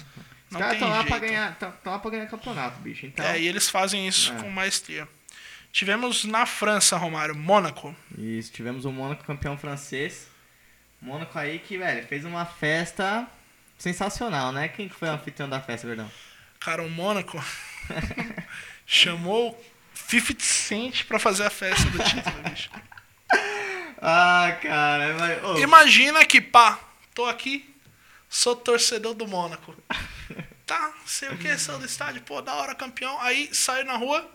[0.51, 3.07] Os caras estão lá, pra ganhar- tão- tão lá pra ganhar campeonato, bicho.
[3.07, 4.37] Então, É, e eles fazem isso É.
[4.43, 5.09] com maestria.
[5.73, 7.97] Tivemos na França, Romário, Mônaco.
[8.19, 10.29] Isso, tivemos o Mônaco campeão francês.
[11.03, 13.27] Mônaco aí que, velho, fez uma festa
[13.77, 14.69] sensacional, né?
[14.69, 16.11] Quem que foi o anfitrião da festa, Verdão?
[16.61, 17.43] Cara, o Mônaco
[18.87, 19.61] chamou
[19.95, 22.71] 50 Cent pra fazer a festa do título, bicho.
[24.01, 25.45] Ah, cara, mas...
[25.45, 26.79] ô, Imagina que, pá,
[27.15, 27.75] tô aqui,
[28.29, 29.75] sou torcedor do Mônaco.
[30.65, 33.21] Tá, sei o que, sou do estádio, pô, da hora, campeão.
[33.21, 34.27] Aí saio na rua,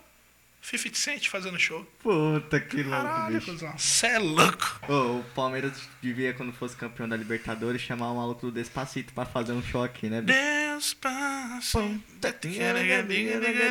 [0.62, 1.86] 50 Cent fazendo show.
[2.04, 3.52] Puta que louco, bicho.
[3.52, 4.80] cuzão, cê é louco.
[4.90, 9.26] Ô, o Palmeiras devia, quando fosse campeão da Libertadores, chamar o maluco do Despacito pra
[9.26, 10.38] fazer um show aqui, né, bicho?
[10.78, 12.02] Despacito.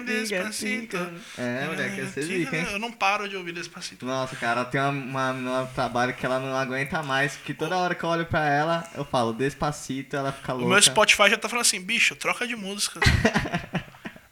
[0.02, 0.96] Despacito.
[1.38, 2.66] É, moleque, ia ser zica, hein?
[2.72, 4.06] Eu não paro de ouvir Despacito.
[4.06, 7.76] Nossa, cara, tem uma, uma menina no trabalho que ela não aguenta mais, que toda
[7.76, 10.72] hora que eu olho pra ela, eu falo Despacito, ela fica O louca.
[10.72, 13.00] meu Spotify já tá falando assim, bicho, troca de música.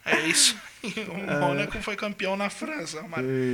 [0.04, 0.56] é isso.
[0.82, 3.04] O Mônaco foi campeão na França.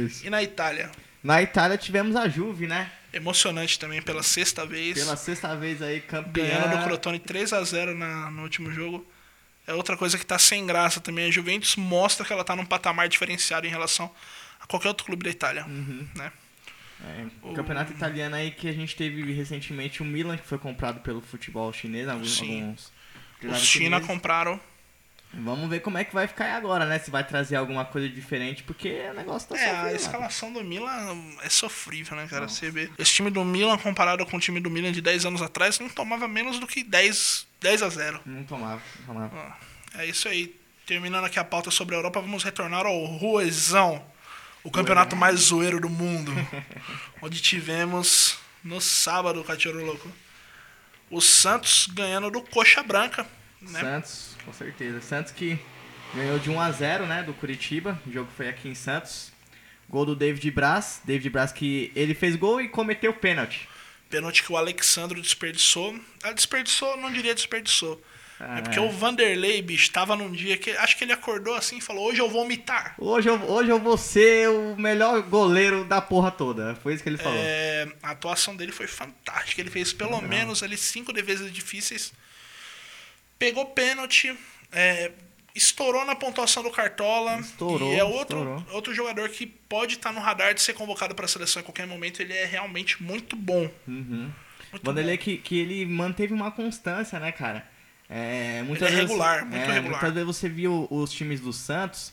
[0.07, 0.27] Isso.
[0.27, 0.91] E na Itália?
[1.23, 2.91] Na Itália tivemos a Juve, né?
[3.13, 4.99] Emocionante também pela sexta vez.
[4.99, 6.45] Pela sexta vez aí, campeã.
[6.45, 9.07] Ganhando do Crotone 3 a 0 na, no último jogo.
[9.67, 11.27] É outra coisa que tá sem graça também.
[11.27, 14.11] A Juventus mostra que ela tá num patamar diferenciado em relação
[14.61, 15.65] a qualquer outro clube da Itália.
[15.67, 16.07] Uhum.
[16.15, 16.33] Né?
[17.05, 21.01] É, o campeonato italiano aí que a gente teve recentemente o Milan, que foi comprado
[21.01, 22.73] pelo futebol chinês, alguns, Sim.
[22.73, 22.93] Os
[23.43, 24.07] China chineses.
[24.07, 24.61] compraram.
[25.33, 26.99] Vamos ver como é que vai ficar agora, né?
[26.99, 29.93] Se vai trazer alguma coisa diferente, porque o negócio tá É, a sofrido lá.
[29.93, 32.49] escalação do Milan é sofrível, né, cara?
[32.49, 32.91] Você vê.
[32.99, 35.89] Esse time do Milan, comparado com o time do Milan de 10 anos atrás, não
[35.89, 38.21] tomava menos do que 10, 10 a 0.
[38.27, 39.57] Não tomava, não tomava.
[39.95, 40.59] É isso aí.
[40.85, 44.05] Terminando aqui a pauta sobre a Europa, vamos retornar ao Ruezão,
[44.65, 46.33] o campeonato mais zoeiro do mundo.
[47.23, 50.11] onde tivemos no sábado, Cachorro Louco,
[51.09, 53.25] o Santos ganhando do Coxa Branca.
[53.63, 53.81] Né?
[53.81, 55.01] Santos, com certeza.
[55.01, 55.59] Santos que
[56.15, 58.01] ganhou de 1 a 0 né, do Curitiba.
[58.07, 59.33] O jogo foi aqui em Santos.
[59.89, 61.01] Gol do David Braz.
[61.05, 63.69] David Braz que ele fez gol e cometeu pênalti.
[64.09, 65.99] Pênalti que o Alexandro desperdiçou.
[66.23, 68.01] Ah, desperdiçou, não diria desperdiçou.
[68.41, 70.71] Ah, É porque o Vanderlei, bicho, tava num dia que.
[70.71, 72.95] Acho que ele acordou assim e falou: hoje eu vou mitar.
[72.99, 76.75] Hoje eu, hoje eu vou ser o melhor goleiro da porra toda.
[76.77, 77.39] Foi isso que ele falou.
[77.39, 79.61] É, a atuação dele foi fantástica.
[79.61, 82.13] Ele fez pelo menos ali cinco defesas difíceis.
[83.41, 84.37] Pegou pênalti.
[84.71, 85.11] é,
[85.53, 87.41] estourou na pontuação do Cartola.
[87.41, 88.65] Estourou, e é outro, estourou.
[88.71, 91.89] outro jogador que pode estar no radar de ser convocado para a seleção a qualquer
[91.89, 92.21] momento.
[92.23, 93.69] Ele é realmente muito bom.
[93.89, 94.31] Uhum.
[94.71, 97.67] Muito Vanderlei que, que ele manteve uma constância, né, cara?
[98.09, 99.91] É, muitas Ele é vezes, regular, muito é, regular.
[99.91, 102.13] Muitas vezes você viu os times do Santos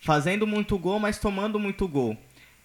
[0.00, 2.16] fazendo muito gol, mas tomando muito gol.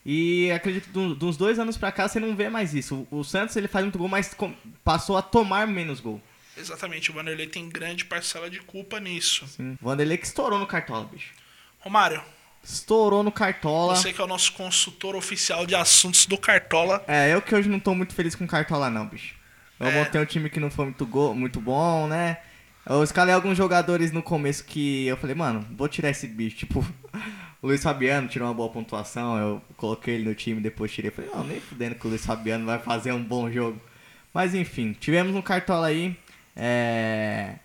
[0.06, 3.08] E acredito do- dos dois anos pra cá você não vê mais isso.
[3.12, 4.36] O, Santos ele faz muito gol, mas
[4.84, 6.22] passou a tomar menos gol.
[6.60, 9.48] Exatamente, o Vanderlei tem grande parcela de culpa nisso.
[9.48, 9.78] Sim.
[9.82, 11.32] Vanderlei que estourou no Cartola, bicho.
[11.80, 12.22] Romário,
[12.62, 13.96] Estourou no Cartola.
[13.96, 17.02] você que é o nosso consultor oficial de assuntos do Cartola.
[17.08, 19.34] É, eu que hoje não tô muito feliz com o Cartola não, bicho.
[19.80, 19.92] Eu É.
[20.04, 22.38] montei um time que não foi muito, go muito bom, né?
[22.86, 26.58] Eu escalei alguns jogadores no começo que eu falei, mano, vou tirar esse bicho.
[26.68, 26.86] Tipo,
[27.62, 31.12] o Luiz Fabiano tirou uma boa pontuação, eu coloquei ele no time, depois tirei.
[31.12, 33.80] Falei, não, nem fudendo que o Luiz Fabiano vai fazer um bom jogo.
[34.34, 36.16] Mas enfim, tivemos um Cartola aí,
[36.60, 37.56] é...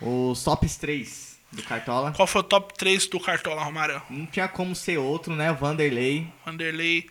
[0.00, 2.12] Os tops 3 do Cartola.
[2.12, 4.00] Qual foi o top 3 do Cartola, Romário?
[4.10, 5.50] Não tinha como ser outro, né?
[5.50, 7.08] O Vanderlei Vanderlei,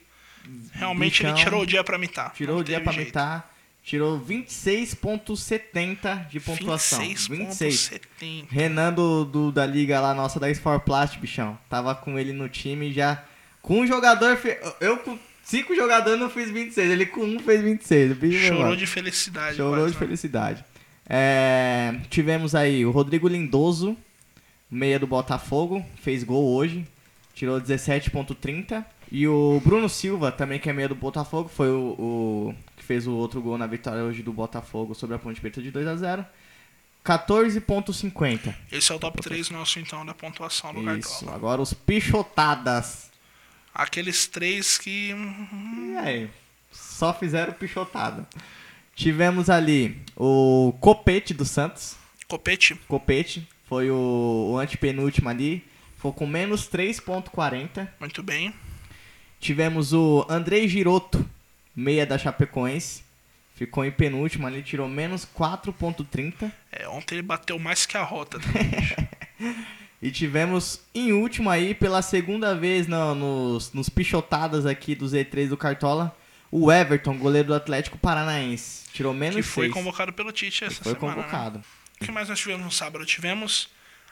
[0.73, 1.43] realmente ele Bichão.
[1.43, 2.32] tirou o dia pra mitar.
[2.34, 3.08] Tirou o dia pra jeito.
[3.08, 3.51] mitar.
[3.84, 6.99] Tirou 26.70 de pontuação.
[6.99, 7.91] 26.
[8.21, 8.45] 26.70.
[8.49, 11.58] Renan do, do- da liga lá, nossa, da Sportplast, bichão.
[11.69, 13.23] Tava com ele no time já.
[13.62, 14.38] Com um jogador.
[14.80, 16.91] Eu com cinco jogadores não fiz 26.
[16.91, 18.12] Ele com um fez 26.
[18.12, 19.58] O bicho, Chorou de felicidade.
[19.58, 20.06] Chorou quase, de né?
[20.06, 20.65] felicidade.
[21.09, 23.95] É, tivemos aí o Rodrigo Lindoso,
[24.69, 26.85] meia do Botafogo, fez gol hoje,
[27.33, 28.83] tirou 17.30.
[29.09, 33.07] E o Bruno Silva, também que é meia do Botafogo, foi o, o que fez
[33.07, 35.95] o outro gol na vitória hoje do Botafogo sobre a Ponte Preta de 2 a
[35.95, 36.25] 0
[37.05, 38.53] 14.50.
[38.69, 41.35] Esse é o top 3 nosso, então, da pontuação do Isso, Cartola.
[41.35, 43.09] agora os pichotadas.
[43.73, 45.13] Aqueles três que.
[45.13, 46.29] hum, E aí,
[46.69, 48.27] só fizeram pichotada.
[48.97, 51.95] Tivemos ali o Copete do Santos.
[52.27, 52.73] Copete.
[52.88, 55.63] Copete, foi o, o antepenúltimo ali,
[55.97, 57.88] foi com menos 3.40.
[57.99, 58.51] Muito bem.
[59.39, 61.23] Tivemos o Andrei Giroto,
[61.75, 63.03] meia da Chapecoense,
[63.53, 66.51] ficou em penúltimo ali, tirou menos 4.30.
[66.71, 68.39] É, ontem ele bateu mais que a rota.
[69.99, 75.49] E tivemos em último aí, pela segunda vez no, nos, nos pichotadas aqui do Z3
[75.49, 76.15] do Cartola,
[76.51, 78.89] o Everton, goleiro do Atlético Paranaense.
[78.91, 79.73] Tirou menos Que foi seis.
[79.73, 81.15] convocado pelo Tite essa Foi semana.
[81.17, 81.21] né?
[81.23, 81.63] convocado.
[82.01, 83.05] O que mais nós tivemos no sábado?
[83.05, 83.69] Tivemos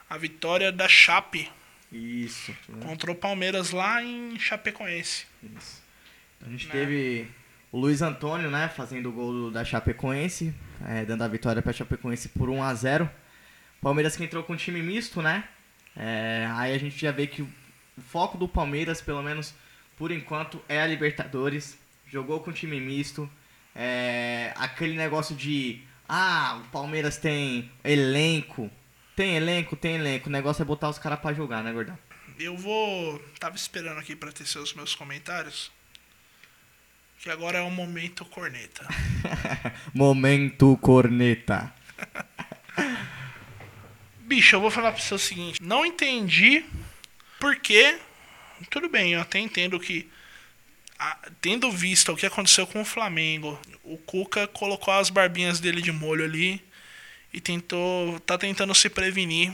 [0.08, 1.50] a vitória da Chape
[1.92, 2.54] Isso.
[2.80, 5.26] contra o Palmeiras lá em Chapecoense.
[5.56, 5.82] Isso.
[6.44, 6.72] A gente Né?
[6.72, 7.28] teve
[7.72, 10.54] o Luiz Antônio, né, fazendo o gol da Chapecoense,
[10.86, 13.10] é, dando a vitória para a Chapecoense por 1 a 0
[13.80, 15.44] Palmeiras que entrou com time misto, né?
[15.96, 17.48] É, aí a gente já vê que o
[18.10, 19.54] foco do Palmeiras, pelo menos
[19.96, 21.78] por enquanto, é a Libertadores.
[22.06, 23.28] Jogou com time misto.
[23.74, 28.70] É, aquele negócio de ah, o Palmeiras tem elenco.
[29.14, 30.28] Tem elenco, tem elenco.
[30.28, 31.98] O negócio é botar os caras pra jogar, né, Gordão?
[32.38, 33.18] Eu vou.
[33.40, 35.72] Tava esperando aqui pra tecer os meus comentários.
[37.18, 38.86] Que agora é o momento corneta.
[39.92, 41.72] Momento corneta.
[44.20, 45.62] Bicho, eu vou falar pra você o seguinte.
[45.62, 46.64] Não entendi
[47.40, 47.98] por que.
[48.70, 50.08] Tudo bem, eu até entendo que.
[50.98, 55.80] A- tendo visto o que aconteceu com o Flamengo, o Cuca colocou as barbinhas dele
[55.82, 56.64] de molho ali
[57.32, 58.18] e tentou.
[58.20, 59.52] tá tentando se prevenir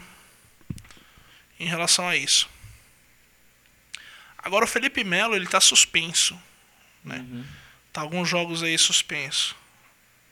[1.59, 2.48] em relação a isso.
[4.38, 6.40] Agora o Felipe Melo, ele tá suspenso.
[7.05, 7.24] Né?
[7.92, 9.57] Tá alguns jogos aí suspenso.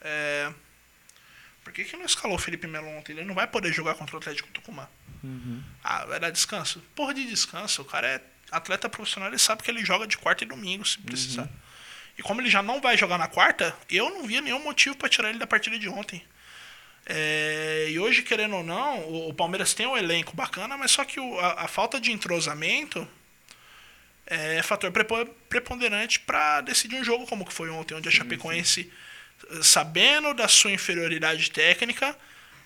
[0.01, 0.53] É.
[1.63, 3.13] Por que, que não escalou o Felipe Melo ontem?
[3.13, 4.89] Ele não vai poder jogar contra o Atlético Tucumã.
[5.85, 6.83] Ah, vai dar descanso?
[6.95, 7.83] Porra de descanso.
[7.83, 10.99] O cara é atleta profissional, ele sabe que ele joga de quarta e domingo, se
[10.99, 11.49] precisar.
[12.19, 15.09] E como ele já não vai jogar na quarta, eu não via nenhum motivo pra
[15.09, 16.23] tirar ele da partida de ontem.
[17.07, 21.05] É, e hoje, querendo ou não, o, o Palmeiras tem um elenco bacana, mas só
[21.05, 23.09] que o- a, a falta de entrosamento
[24.27, 28.93] é fator prepo- preponderante para decidir um jogo como que foi ontem, onde a Chapecoense,
[29.51, 32.17] eh, sabendo da sua inferioridade técnica,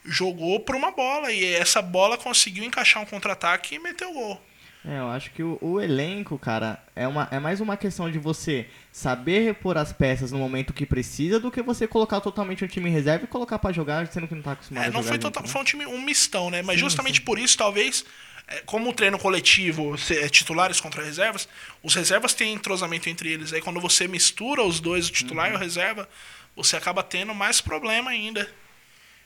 [0.04, 4.46] jogou por uma bola e essa bola conseguiu encaixar um contra-ataque e meteu o gol.
[4.86, 8.18] É, eu acho que o, o elenco, cara, é, uma, é mais uma questão de
[8.18, 12.68] você saber repor as peças no momento que precisa do que você colocar totalmente um
[12.68, 15.02] time em reserva e colocar pra jogar, sendo que não tá acostumado É, a não
[15.02, 15.48] jogar foi, junto, total, né?
[15.48, 16.60] foi um time um mistão, né?
[16.60, 18.04] Mas Sim, justamente por isso, talvez,
[18.46, 21.48] é, como o treino coletivo, é, titulares contra reservas,
[21.82, 23.54] os reservas têm entrosamento entre eles.
[23.54, 25.54] Aí quando você mistura os dois, o titular Uhum.
[25.54, 26.06] e o reserva,
[26.54, 28.46] você acaba tendo mais problema ainda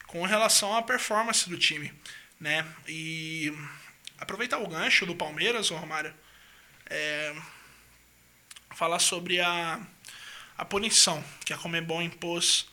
[0.06, 1.92] com relação à performance do time,
[2.40, 2.64] né?
[2.88, 3.52] E
[4.18, 6.12] aproveitar o gancho do Palmeiras, Romário,
[6.90, 7.34] é,
[8.74, 9.80] falar sobre a,
[10.56, 12.66] a punição que a Comembol impôs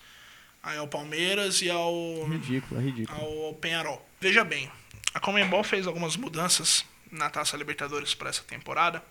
[0.61, 3.19] ao Palmeiras e ao Ridículo, é ridículo.
[3.19, 4.09] ao Penharol.
[4.19, 4.71] Veja bem,
[5.13, 9.03] a Comembol fez algumas mudanças na Taça Libertadores para essa temporada,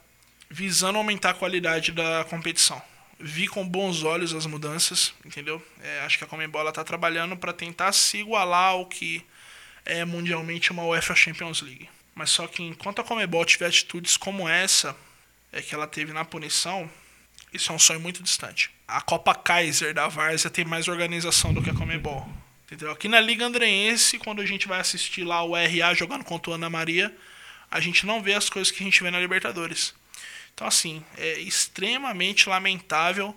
[0.50, 2.82] visando aumentar a qualidade da competição.
[3.18, 5.64] Vi com bons olhos as mudanças, entendeu?
[5.80, 9.24] É, acho que a Comembol está trabalhando para tentar se igualar ao que
[9.84, 11.88] é mundialmente uma UEFA Champions League.
[12.14, 14.96] Mas só que enquanto a Comebol tiver atitudes como essa,
[15.52, 16.90] é que ela teve na punição,
[17.52, 18.70] isso é um sonho muito distante.
[18.86, 22.28] A Copa Kaiser da Várzea tem mais organização do que a Comebol.
[22.66, 22.90] Entendeu?
[22.90, 26.54] Aqui na Liga Andreense, quando a gente vai assistir lá o RA jogando contra o
[26.54, 27.14] Ana Maria,
[27.70, 29.94] a gente não vê as coisas que a gente vê na Libertadores.
[30.54, 33.36] Então, assim, é extremamente lamentável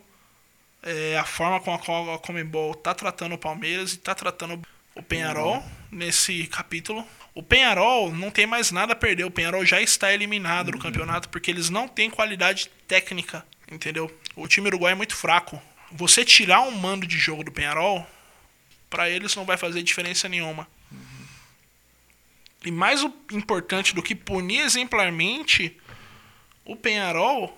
[0.83, 4.61] é, a forma com a qual a Comembol está tratando o Palmeiras e está tratando
[4.95, 7.05] o Penharol nesse capítulo.
[7.37, 9.23] O Penharol não tem mais nada a perder.
[9.23, 14.11] O Penharol já está eliminado do campeonato porque eles não têm qualidade técnica, entendeu?
[14.35, 15.61] O time uruguai é muito fraco.
[15.91, 18.07] Você tirar um mando de jogo do Penharol,
[18.89, 20.67] para eles não vai fazer diferença nenhuma.
[22.65, 25.79] E mais importante do que punir exemplarmente
[26.65, 27.55] o Penharol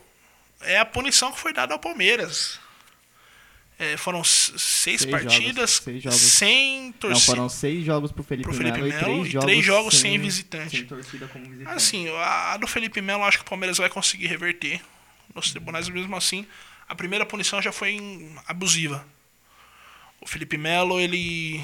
[0.59, 2.59] é a punição que foi dada ao Palmeiras.
[3.81, 4.57] É, foram seis,
[5.01, 6.19] Seis partidas jogos, seis jogos.
[6.19, 7.25] sem Não, torcida.
[7.25, 9.97] foram seis jogos pro Felipe, Pro Felipe Melo, Melo e e três três jogos, jogos
[9.97, 10.77] sem visitante.
[10.79, 11.75] Sem torcida como visitante.
[11.77, 14.81] Assim, a, a do Felipe Melo acho que o Palmeiras vai conseguir reverter
[15.33, 16.45] nos tribunais, mesmo assim.
[16.89, 19.05] A primeira punição já foi em- abusiva.
[20.19, 21.63] O Felipe Melo, ele,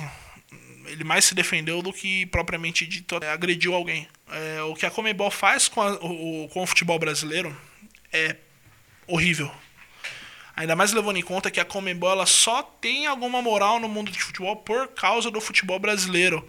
[0.86, 4.08] ele mais se defendeu do que propriamente dito é, agrediu alguém.
[4.30, 7.54] É, o que a Comebol faz com, a- o, com o futebol brasileiro
[8.14, 8.38] é
[9.06, 9.52] horrível.
[10.56, 14.20] Ainda mais levando em conta que a Comembol só tem alguma moral no mundo de
[14.24, 16.48] futebol por causa do futebol brasileiro,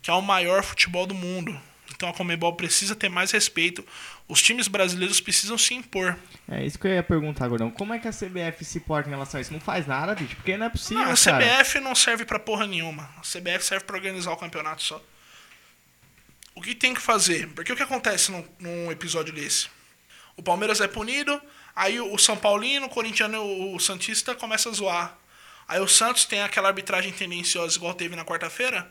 [0.00, 1.58] que é o maior futebol do mundo.
[1.94, 3.86] Então a Comembol precisa ter mais respeito.
[4.26, 6.16] Os times brasileiros precisam se impor.
[6.50, 7.70] É isso que eu ia perguntar, Gordão.
[7.70, 9.52] Como é que a CBF se porta em relação a isso?
[9.52, 11.44] Não faz nada, bicho, porque não é possível, Não, a cara.
[11.44, 13.10] CBF não serve pra porra nenhuma.
[13.18, 15.00] A CBF serve pra organizar o campeonato só.
[16.54, 17.48] O que tem que fazer?
[17.48, 19.68] Porque o que acontece num, num episódio desse?
[20.36, 21.40] O Palmeiras é punido,
[21.74, 25.18] aí o São Paulino, o corintiano o, o Santista começa a zoar.
[25.68, 28.90] Aí o Santos tem aquela arbitragem tendenciosa igual teve na quarta-feira.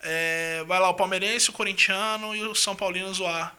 [0.00, 3.54] É, vai lá o palmeirense, o corintiano e o São Paulino zoar.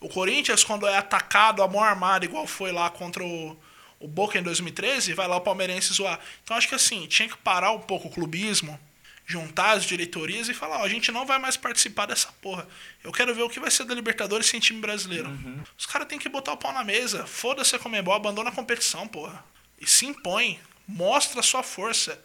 [0.00, 3.56] O Corinthians, quando é atacado a mão armada, igual foi lá contra o,
[3.98, 6.18] o Boca em 2013, vai lá o palmeirense zoar.
[6.42, 8.78] Então acho que assim, tinha que parar um pouco o clubismo,
[9.26, 12.68] juntar as diretorias e falar, ó, a gente não vai mais participar dessa porra.
[13.02, 15.30] Eu quero ver o que vai ser da Libertadores sem time brasileiro.
[15.78, 17.26] Os caras têm que botar o pau na mesa.
[17.26, 19.44] Foda-se a Comembol, abandona a competição, porra.
[19.80, 20.60] E se impõe.
[20.86, 22.22] Mostra a sua força.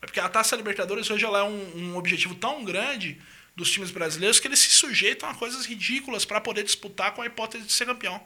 [0.00, 3.20] Porque a Taça Libertadores hoje ela é um, um objetivo tão grande
[3.56, 7.26] dos times brasileiros que eles se sujeitam a coisas ridículas para poder disputar com a
[7.26, 8.20] hipótese de ser campeão.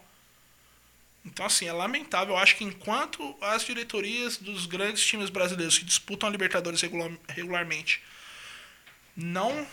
[1.25, 2.35] Então, assim, é lamentável.
[2.35, 7.11] Eu acho que enquanto as diretorias dos grandes times brasileiros que disputam a Libertadores regular,
[7.29, 8.01] regularmente
[9.17, 9.67] não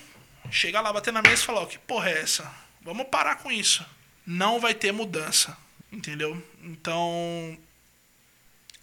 [0.50, 2.50] chegar lá, bater na mesa e falar: ó, que porra é essa?
[2.82, 3.86] Vamos parar com isso.
[4.26, 5.58] Não vai ter mudança.
[5.92, 6.42] Entendeu?
[6.64, 7.58] Então,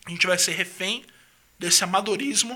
[0.07, 1.05] a gente vai ser refém
[1.59, 2.55] desse amadorismo.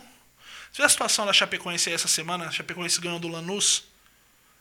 [0.70, 2.46] Você viu a situação da Chapecoense essa semana?
[2.46, 3.84] A Chapecoense ganhou do Lanús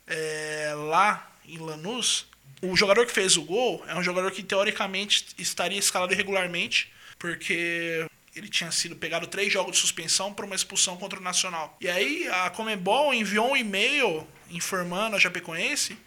[0.07, 2.25] é, lá em Lanús.
[2.61, 8.07] O jogador que fez o gol é um jogador que teoricamente estaria escalado irregularmente, porque
[8.35, 11.77] ele tinha sido pegado três jogos de suspensão por uma expulsão contra o Nacional.
[11.79, 15.97] E aí a Comembol enviou um e-mail informando a Chapecoense,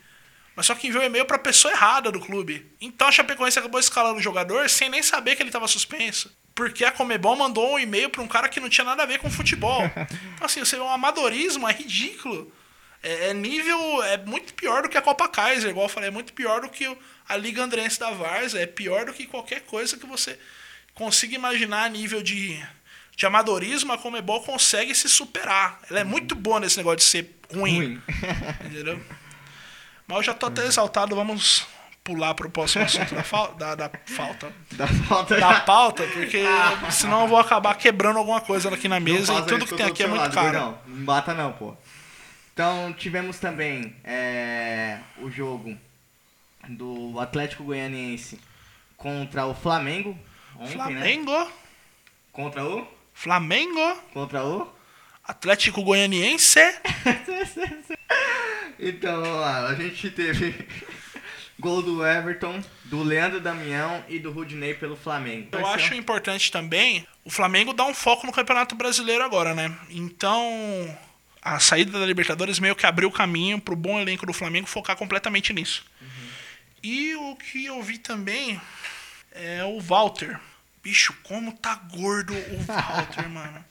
[0.54, 2.66] mas só que enviou um e-mail para a pessoa errada do clube.
[2.80, 6.34] Então a Chapecoense acabou escalando o jogador sem nem saber que ele estava suspenso.
[6.54, 9.18] Porque a Comebol mandou um e-mail para um cara que não tinha nada a ver
[9.18, 9.82] com futebol.
[10.36, 12.52] Então, assim, você vê um amadorismo, é ridículo.
[13.02, 14.02] É, é, nível.
[14.02, 16.68] É muito pior do que a Copa Kaiser, igual eu falei, é muito pior do
[16.68, 16.84] que
[17.28, 20.38] a Liga Andrense da Varsa, é pior do que qualquer coisa que você
[20.96, 22.60] consiga imaginar a nível de,
[23.14, 25.78] de amadorismo, a Comebol consegue se superar.
[25.88, 27.76] Ela é muito boa nesse negócio de ser ruim.
[27.76, 28.02] ruim.
[28.66, 29.00] Entendeu?
[30.08, 31.66] Mas eu já tô até exaltado, vamos
[32.02, 34.52] pular pro próximo assunto da, fa da, da falta.
[34.72, 35.38] Da falta.
[35.38, 36.44] Da pauta, porque
[36.90, 40.04] senão eu vou acabar quebrando alguma coisa aqui na mesa e tudo que tem aqui
[40.04, 40.58] é muito caro.
[40.58, 41.76] Não, não bata não, pô.
[42.54, 45.76] Então tivemos também é, o jogo
[46.68, 48.40] do Atlético Goianiense
[48.96, 50.18] contra o Flamengo.
[50.58, 51.32] Ontem, Flamengo?
[51.32, 51.48] Né?
[52.32, 52.86] Contra o?
[53.12, 53.96] Flamengo?
[54.12, 54.72] Contra o?
[55.24, 56.60] Atlético Goianiense?
[58.78, 60.54] então, vamos lá, a gente teve
[61.58, 65.48] gol do Everton, do Leandro Damião e do Rudney pelo Flamengo.
[65.52, 69.76] Eu acho importante também o Flamengo dar um foco no Campeonato Brasileiro agora, né?
[69.90, 70.96] Então,
[71.42, 74.96] a saída da Libertadores meio que abriu o caminho pro bom elenco do Flamengo focar
[74.96, 75.84] completamente nisso.
[76.00, 76.28] Uhum.
[76.82, 78.60] E o que eu vi também
[79.36, 80.40] é o Walter.
[80.82, 83.64] Bicho, como tá gordo o Walter, mano.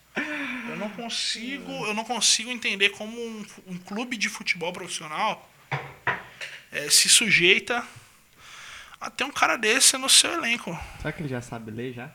[0.70, 5.50] Eu não consigo, eu não consigo entender como um, um clube de futebol profissional
[6.72, 7.86] é, se sujeita
[9.00, 10.78] a ter um cara desse no seu elenco.
[10.98, 12.12] Será que ele já sabe ler já?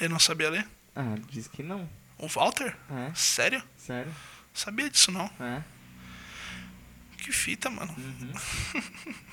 [0.00, 0.66] Ele não sabia ler?
[0.94, 1.88] Ah, diz que não.
[2.18, 2.76] O Walter?
[2.90, 3.14] É.
[3.14, 3.62] Sério?
[3.76, 4.12] Sério.
[4.52, 5.30] Sabia disso não.
[5.40, 5.62] É.
[7.18, 7.94] Que fita, mano.
[7.96, 8.32] Uhum.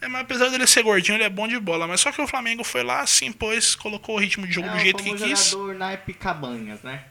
[0.00, 1.86] é, mas apesar dele ser gordinho, ele é bom de bola.
[1.86, 4.72] Mas só que o Flamengo foi lá, se impôs, colocou o ritmo de jogo é,
[4.72, 5.50] do jeito que quis.
[5.50, 7.04] jogador naipe cabanhas, né?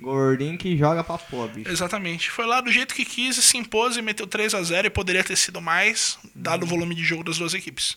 [0.00, 1.64] Gordinho que joga pra pobre.
[1.66, 2.30] Exatamente.
[2.30, 4.90] Foi lá do jeito que quis e se impôs e meteu 3 a 0 e
[4.90, 6.66] poderia ter sido mais, dado uhum.
[6.66, 7.96] o volume de jogo das duas equipes.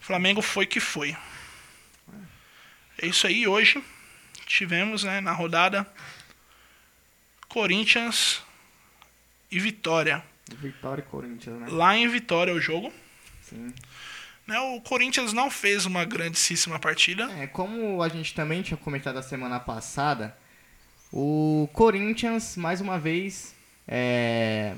[0.00, 1.14] Flamengo foi que foi.
[3.00, 3.46] É isso aí.
[3.46, 3.84] Hoje
[4.46, 5.86] tivemos né, na rodada
[7.46, 8.40] Corinthians
[9.50, 10.24] e Vitória.
[10.56, 11.66] Vitória e Corinthians, né?
[11.70, 12.92] Lá em Vitória o jogo.
[13.42, 13.72] Sim.
[14.46, 17.30] Né, o Corinthians não fez uma grandíssima partida.
[17.38, 20.36] É, como a gente também tinha comentado a semana passada,
[21.12, 23.54] o Corinthians, mais uma vez,
[23.86, 24.74] é,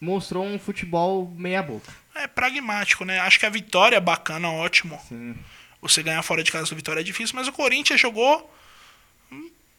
[0.00, 1.92] mostrou um futebol meia-boca.
[2.14, 3.20] É pragmático, né?
[3.20, 5.00] Acho que a vitória é bacana, ótimo.
[5.08, 5.36] Sim.
[5.80, 8.50] Você ganhar fora de casa do Vitória é difícil, mas o Corinthians jogou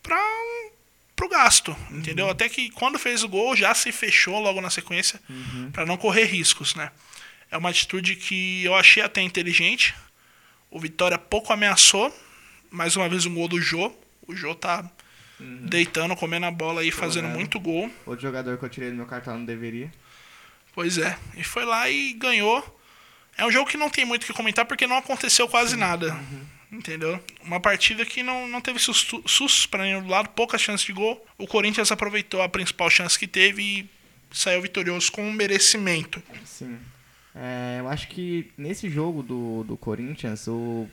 [0.03, 0.21] pra
[1.15, 2.25] pro gasto, entendeu?
[2.25, 2.31] Uhum.
[2.31, 5.71] Até que quando fez o gol já se fechou logo na sequência uhum.
[5.71, 6.91] para não correr riscos, né?
[7.49, 9.95] É uma atitude que eu achei até inteligente.
[10.69, 12.13] O Vitória pouco ameaçou,
[12.69, 13.95] mais uma vez um gol do Jô.
[14.27, 14.89] O Jô tá
[15.39, 15.65] uhum.
[15.67, 17.89] deitando, comendo a bola e fazendo muito gol.
[18.05, 19.91] Outro jogador que eu tirei do meu cartão não deveria.
[20.73, 22.61] Pois é, e foi lá e ganhou.
[23.37, 26.13] É um jogo que não tem muito o que comentar porque não aconteceu quase nada.
[26.13, 26.54] Uhum.
[26.71, 27.23] Entendeu?
[27.43, 31.25] Uma partida que não, não teve sustos para nenhum lado, poucas chances de gol.
[31.37, 33.89] O Corinthians aproveitou a principal chance que teve e
[34.31, 36.21] saiu vitorioso com um merecimento.
[36.43, 36.77] Sim.
[37.33, 40.87] É, eu acho que nesse jogo do, do Corinthians, o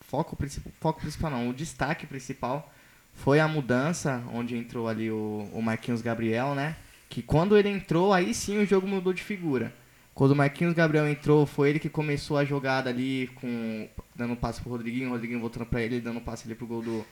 [0.00, 0.36] foco,
[0.80, 2.72] foco principal não, o destaque principal
[3.14, 6.76] foi a mudança, onde entrou ali o, o Marquinhos Gabriel, né?
[7.08, 9.72] Que quando ele entrou, aí sim o jogo mudou de figura.
[10.14, 14.36] Quando o Marquinhos Gabriel entrou, foi ele que começou a jogada ali, com dando um
[14.36, 17.06] passe pro Rodriguinho, o Rodriguinho voltando para ele, dando um passe ali pro gol do,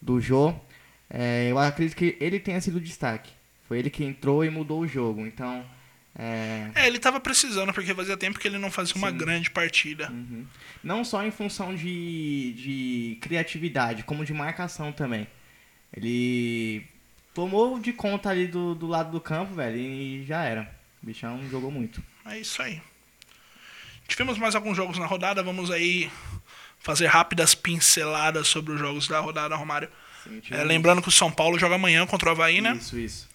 [0.00, 0.54] do Jô.
[1.10, 3.30] É, eu acredito que ele tenha sido destaque.
[3.68, 5.26] Foi ele que entrou e mudou o jogo.
[5.26, 5.64] Então,
[6.16, 9.16] é, É, ele tava precisando, porque fazia tempo que ele não fazia uma Sim.
[9.16, 10.10] grande partida.
[10.10, 10.46] Uhum.
[10.82, 15.26] Não só em função de, de criatividade, como de marcação também.
[15.92, 16.86] Ele
[17.32, 20.70] tomou de conta ali do, do lado do campo, velho, e já era.
[21.02, 22.02] O bichão jogou muito.
[22.24, 22.80] É isso aí.
[24.06, 26.10] Tivemos mais alguns jogos na rodada, vamos aí
[26.84, 29.88] fazer rápidas pinceladas sobre os jogos da rodada, Romário.
[30.22, 32.74] Sim, É, lembrando que o São Paulo joga amanhã contra o Havaí, né?
[32.78, 33.28] Isso, isso.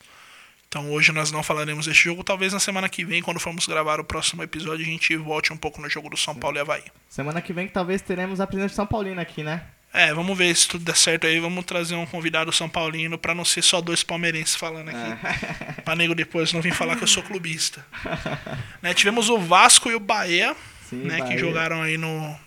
[0.68, 2.24] Então hoje nós não falaremos desse jogo.
[2.24, 5.58] Talvez na semana que vem, quando formos gravar o próximo episódio, a gente volte um
[5.58, 6.84] pouco no jogo do São Paulo e Havaí.
[7.10, 9.64] Semana que vem que talvez teremos a presença de São Paulino aqui, né?
[9.92, 11.40] É, vamos ver se tudo der certo aí.
[11.40, 15.82] Vamos trazer um convidado São Paulino pra não ser só dois palmeirenses falando aqui.
[15.84, 17.84] Pra nego depois não vir falar que eu sou clubista.
[18.84, 20.56] Né, tivemos o Vasco e o Bahia,
[20.90, 21.40] Sim, né, que Bahia.
[21.40, 22.40] jogaram aí no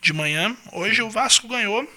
[0.00, 0.56] de manhã.
[0.72, 1.88] Hoje o Vasco ganhou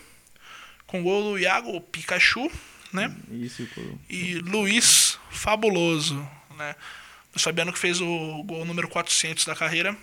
[0.87, 2.51] com o gol do Iago Pikachu,
[2.91, 3.13] né?
[3.31, 3.67] Isso.
[4.09, 6.15] E Luiz Fabuloso,
[6.57, 6.75] né?
[7.35, 9.95] O Fabiano que fez o gol número 400 da carreira.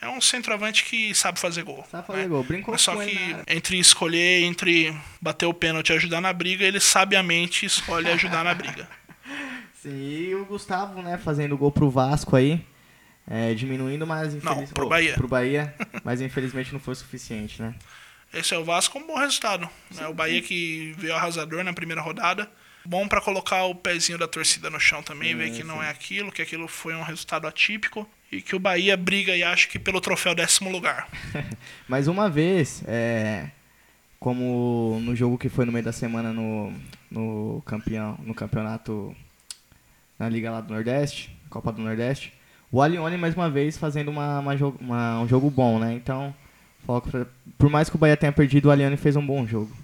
[0.00, 1.84] É um centroavante que sabe fazer gol.
[1.90, 2.28] Sabe fazer né?
[2.28, 2.44] gol.
[2.44, 6.64] Brincou Mas só que na entre escolher, entre bater o pênalti e ajudar na briga,
[6.64, 8.88] ele sabiamente escolhe ajudar na briga.
[9.82, 12.64] Sim, e o Gustavo, né, fazendo gol pro Vasco aí.
[13.28, 14.72] É, diminuindo, mas infeliz...
[14.72, 15.14] pro oh, Bahia.
[15.14, 17.74] Pro Bahia, mas infelizmente não foi suficiente, né?
[18.32, 19.68] Esse é o Vasco, um bom resultado.
[19.94, 20.06] né?
[20.06, 22.50] O Bahia que veio arrasador na primeira rodada.
[22.84, 26.32] Bom pra colocar o pezinho da torcida no chão também, ver que não é aquilo,
[26.32, 28.08] que aquilo foi um resultado atípico.
[28.30, 31.08] E que o Bahia briga e acho que pelo troféu décimo lugar.
[31.88, 33.50] Mas uma vez, é,
[34.20, 36.72] como no jogo que foi no meio da semana no,
[37.10, 39.16] no, campeão, no campeonato
[40.18, 42.34] na Liga lá do Nordeste, Copa do Nordeste,
[42.70, 45.92] o Alione mais uma vez fazendo uma, uma uma- um jogo bom, né?
[45.94, 46.34] Então,
[46.86, 49.74] foco pra- por mais que o Bahia tenha perdido, o Alione fez um bom jogo.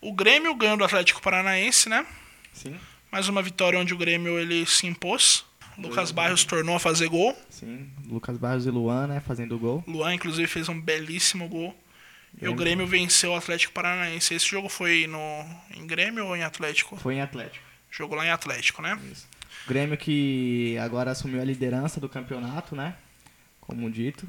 [0.00, 2.04] O Grêmio ganhou do Atlético Paranaense, né?
[2.52, 2.76] Sim,
[3.10, 5.44] Mais uma vitória onde o Grêmio ele se impôs.
[5.78, 7.36] Lucas Barrios tornou a fazer gol.
[7.50, 7.88] sim.
[8.06, 9.82] Lucas Barros e Luan, né, fazendo gol.
[9.86, 11.74] Luan, inclusive, fez um belíssimo gol.
[12.34, 12.56] E o Grêmio.
[12.56, 14.34] Grêmio venceu o Atlético Paranaense.
[14.34, 15.18] Esse jogo foi no,
[15.76, 16.96] em Grêmio ou em Atlético?
[16.96, 17.64] Foi em Atlético.
[17.90, 18.98] Jogou lá em Atlético, né?
[19.64, 22.96] O Grêmio que agora assumiu a liderança do campeonato, né?
[23.60, 24.26] Como dito.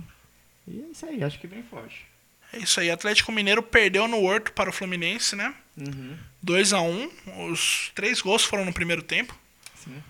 [0.67, 2.05] E é isso aí, acho que bem forte.
[2.53, 2.91] É isso aí.
[2.91, 5.53] Atlético Mineiro perdeu no Horto para o Fluminense, né?
[5.75, 6.15] Uhum.
[6.41, 7.09] 2 a 1
[7.49, 9.36] Os três gols foram no primeiro tempo.
[9.75, 10.01] Sim.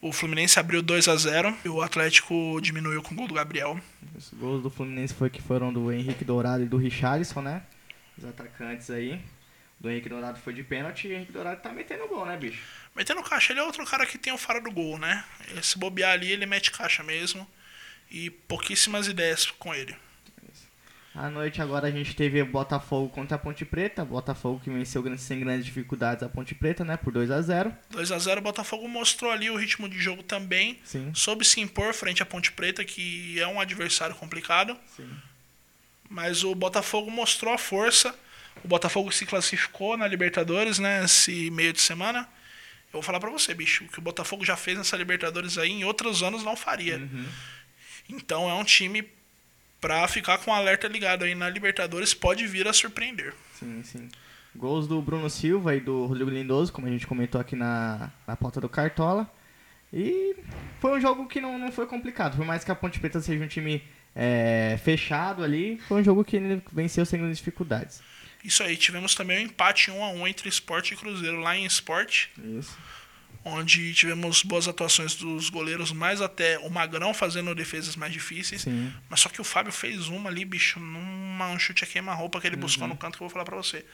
[0.00, 3.78] O Fluminense abriu 2 a 0 e o Atlético diminuiu com o gol do Gabriel.
[4.16, 7.62] Os gols do Fluminense foi que foram do Henrique Dourado e do Richarlison, né?
[8.16, 9.20] Os atacantes aí.
[9.80, 12.62] Do Henrique Dourado foi de pênalti e o Henrique Dourado tá metendo gol, né, bicho?
[12.94, 15.24] Metendo caixa, ele é outro cara que tem o faro do gol, né?
[15.62, 17.48] Se bobear ali, ele mete caixa mesmo.
[18.10, 19.96] E pouquíssimas ideias com ele.
[21.14, 24.04] À noite agora a gente teve Botafogo contra a Ponte Preta.
[24.04, 26.96] Botafogo que venceu sem grandes dificuldades a Ponte Preta, né?
[26.96, 30.22] Por 2 a 0 2 a 0 o Botafogo mostrou ali o ritmo de jogo
[30.22, 30.78] também.
[30.84, 34.76] Sim, Soube se impor frente à Ponte Preta, que é um adversário complicado.
[34.96, 35.08] sim.
[36.08, 38.14] Mas o Botafogo mostrou a força.
[38.64, 41.04] O Botafogo se classificou na Libertadores, né?
[41.04, 42.28] Esse meio de semana.
[42.88, 45.70] Eu vou falar pra você, bicho, o que o Botafogo já fez nessa Libertadores aí,
[45.70, 46.98] em outros anos não faria.
[46.98, 47.26] Uhum.
[48.08, 49.08] Então é um time
[49.80, 53.32] pra ficar com o alerta ligado aí na Libertadores, pode vir a surpreender.
[53.54, 54.08] Sim, sim.
[54.54, 58.36] Gols do Bruno Silva e do Rodrigo Lindoso, como a gente comentou aqui na, na
[58.36, 59.30] pauta do Cartola.
[59.92, 60.36] E
[60.80, 62.36] foi um jogo que não, não foi complicado.
[62.36, 63.82] Por mais que a Ponte Preta seja um time
[64.14, 68.02] é, fechado ali, foi um jogo que ele venceu sem grandes dificuldades.
[68.44, 71.64] Isso aí, tivemos também um empate 1 a 1 entre Sport e Cruzeiro lá em
[71.66, 72.28] Sport,
[72.58, 72.76] Isso.
[73.44, 78.62] onde tivemos boas atuações dos goleiros, mais até o Magrão fazendo defesas mais difíceis.
[78.62, 78.92] Sim.
[79.08, 82.46] Mas só que o Fábio fez uma ali, bicho, numa um chute a queima-roupa que
[82.46, 83.84] ele buscou no canto que eu vou falar pra você.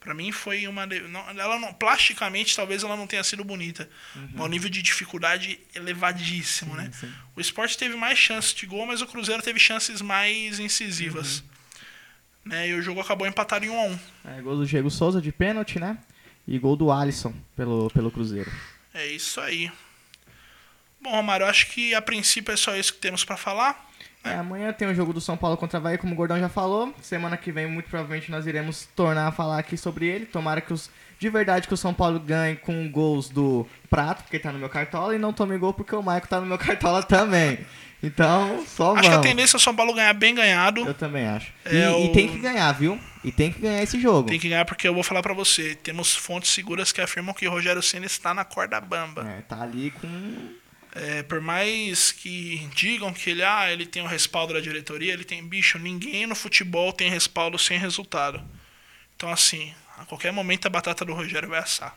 [0.00, 0.86] Pra mim foi uma.
[0.86, 3.86] Não, ela não, plasticamente, talvez ela não tenha sido bonita.
[4.32, 6.90] Mas o nível de dificuldade elevadíssimo, né?
[6.98, 7.12] sim.
[7.36, 11.44] O esporte teve mais chances de gol, mas o Cruzeiro teve chances mais incisivas.
[12.44, 12.68] Né?
[12.68, 15.30] E o jogo acabou empatado em 1 a 1 É, gol do Diego Souza de
[15.30, 15.98] pênalti, né?
[16.46, 18.50] E gol do Alisson pelo, pelo Cruzeiro.
[18.92, 19.70] É isso aí.
[21.00, 23.90] Bom, Romário, eu acho que a princípio é só isso que temos pra falar.
[24.22, 26.48] É, amanhã tem o jogo do São Paulo contra a Bahia, como o Gordão já
[26.48, 26.94] falou.
[27.00, 30.26] Semana que vem, muito provavelmente, nós iremos tornar a falar aqui sobre ele.
[30.26, 30.90] Tomara que os.
[31.18, 34.68] De verdade que o São Paulo ganhe com gols do Prato, porque tá no meu
[34.68, 37.60] cartola, e não tome gol porque o Maico tá no meu cartola também.
[38.02, 40.86] Então, só Acho que a tendência é o São Paulo ganhar bem ganhado.
[40.86, 41.52] Eu também acho.
[41.64, 42.98] É e, o- e tem que ganhar, viu?
[43.22, 44.28] E tem que ganhar esse jogo.
[44.30, 45.74] Tem que ganhar porque eu vou falar pra você.
[45.74, 49.28] Temos fontes seguras que afirmam que o Rogério Senna está na corda bamba.
[49.30, 50.48] É, tá ali com.
[50.94, 55.22] É, por mais que digam que ele, ah, ele tem o respaldo da diretoria, ele
[55.22, 58.42] tem bicho, ninguém no futebol tem respaldo sem resultado.
[59.14, 61.96] Então assim, a qualquer momento a batata do Rogério vai assar.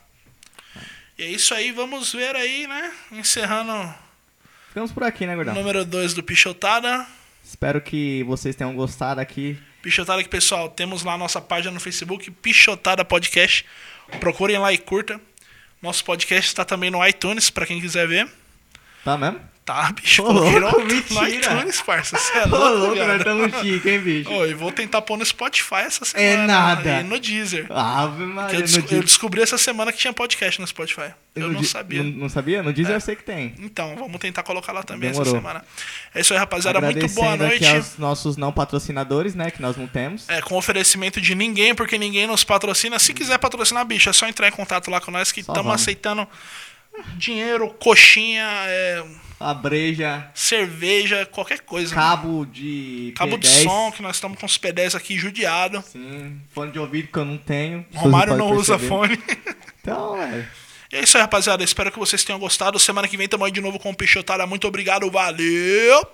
[1.17, 2.91] E é isso aí, vamos ver aí, né?
[3.11, 3.71] Encerrando
[4.73, 5.53] Ficamos por aqui, né, Gordão?
[5.53, 7.05] número 2 do Pichotada.
[7.43, 9.55] Espero que vocês tenham gostado aqui.
[9.83, 10.67] Pichotada aqui, pessoal.
[10.67, 13.67] Temos lá a nossa página no Facebook, Pichotada Podcast.
[14.19, 15.21] Procurem lá e curta.
[15.79, 18.27] Nosso podcast está também no iTunes, pra quem quiser ver.
[19.05, 19.39] Tá mesmo?
[19.65, 20.21] Tá, bicho.
[20.23, 21.29] Ô, louco, mentira.
[21.29, 22.17] iTunes, parça.
[22.17, 23.07] Você é Ô, louco, louco, viado.
[23.07, 24.29] nós estamos chique, hein, bicho?
[24.29, 26.29] Oi, vou tentar pôr no Spotify essa semana.
[26.43, 26.99] É nada.
[26.99, 27.67] E no Deezer.
[27.71, 31.13] Ave Maria, Eu, des- eu descobri essa semana que tinha podcast no Spotify.
[31.33, 32.03] Eu no não sabia.
[32.03, 32.61] Não, não sabia?
[32.61, 33.55] No Deezer eu sei que tem.
[33.57, 35.31] Então, vamos tentar colocar lá também Demorou.
[35.31, 35.63] essa semana.
[36.13, 36.81] É isso aí, rapaziada.
[36.81, 37.55] Muito boa noite.
[37.65, 40.27] aqui aos nossos não patrocinadores, né, que nós não temos.
[40.27, 42.99] É, com oferecimento de ninguém, porque ninguém nos patrocina.
[42.99, 46.27] Se quiser patrocinar, bicho, é só entrar em contato lá com nós que estamos aceitando
[47.17, 49.03] dinheiro, coxinha, é,
[49.43, 51.93] A breja, cerveja, qualquer coisa.
[51.93, 55.81] cabo de Cabo de P10, som, que nós estamos com os P10 aqui judiado.
[55.81, 57.85] Sim, fone de ouvido que eu não tenho.
[57.93, 59.19] Romário não usa fone.
[59.81, 60.47] Então, velho.
[60.93, 61.63] E é isso aí, rapaziada.
[61.63, 62.79] Espero que vocês tenham gostado.
[62.79, 64.47] Semana que vem tamo aí de novo com o Pichotada.
[64.47, 66.07] Muito obrigado, valeu!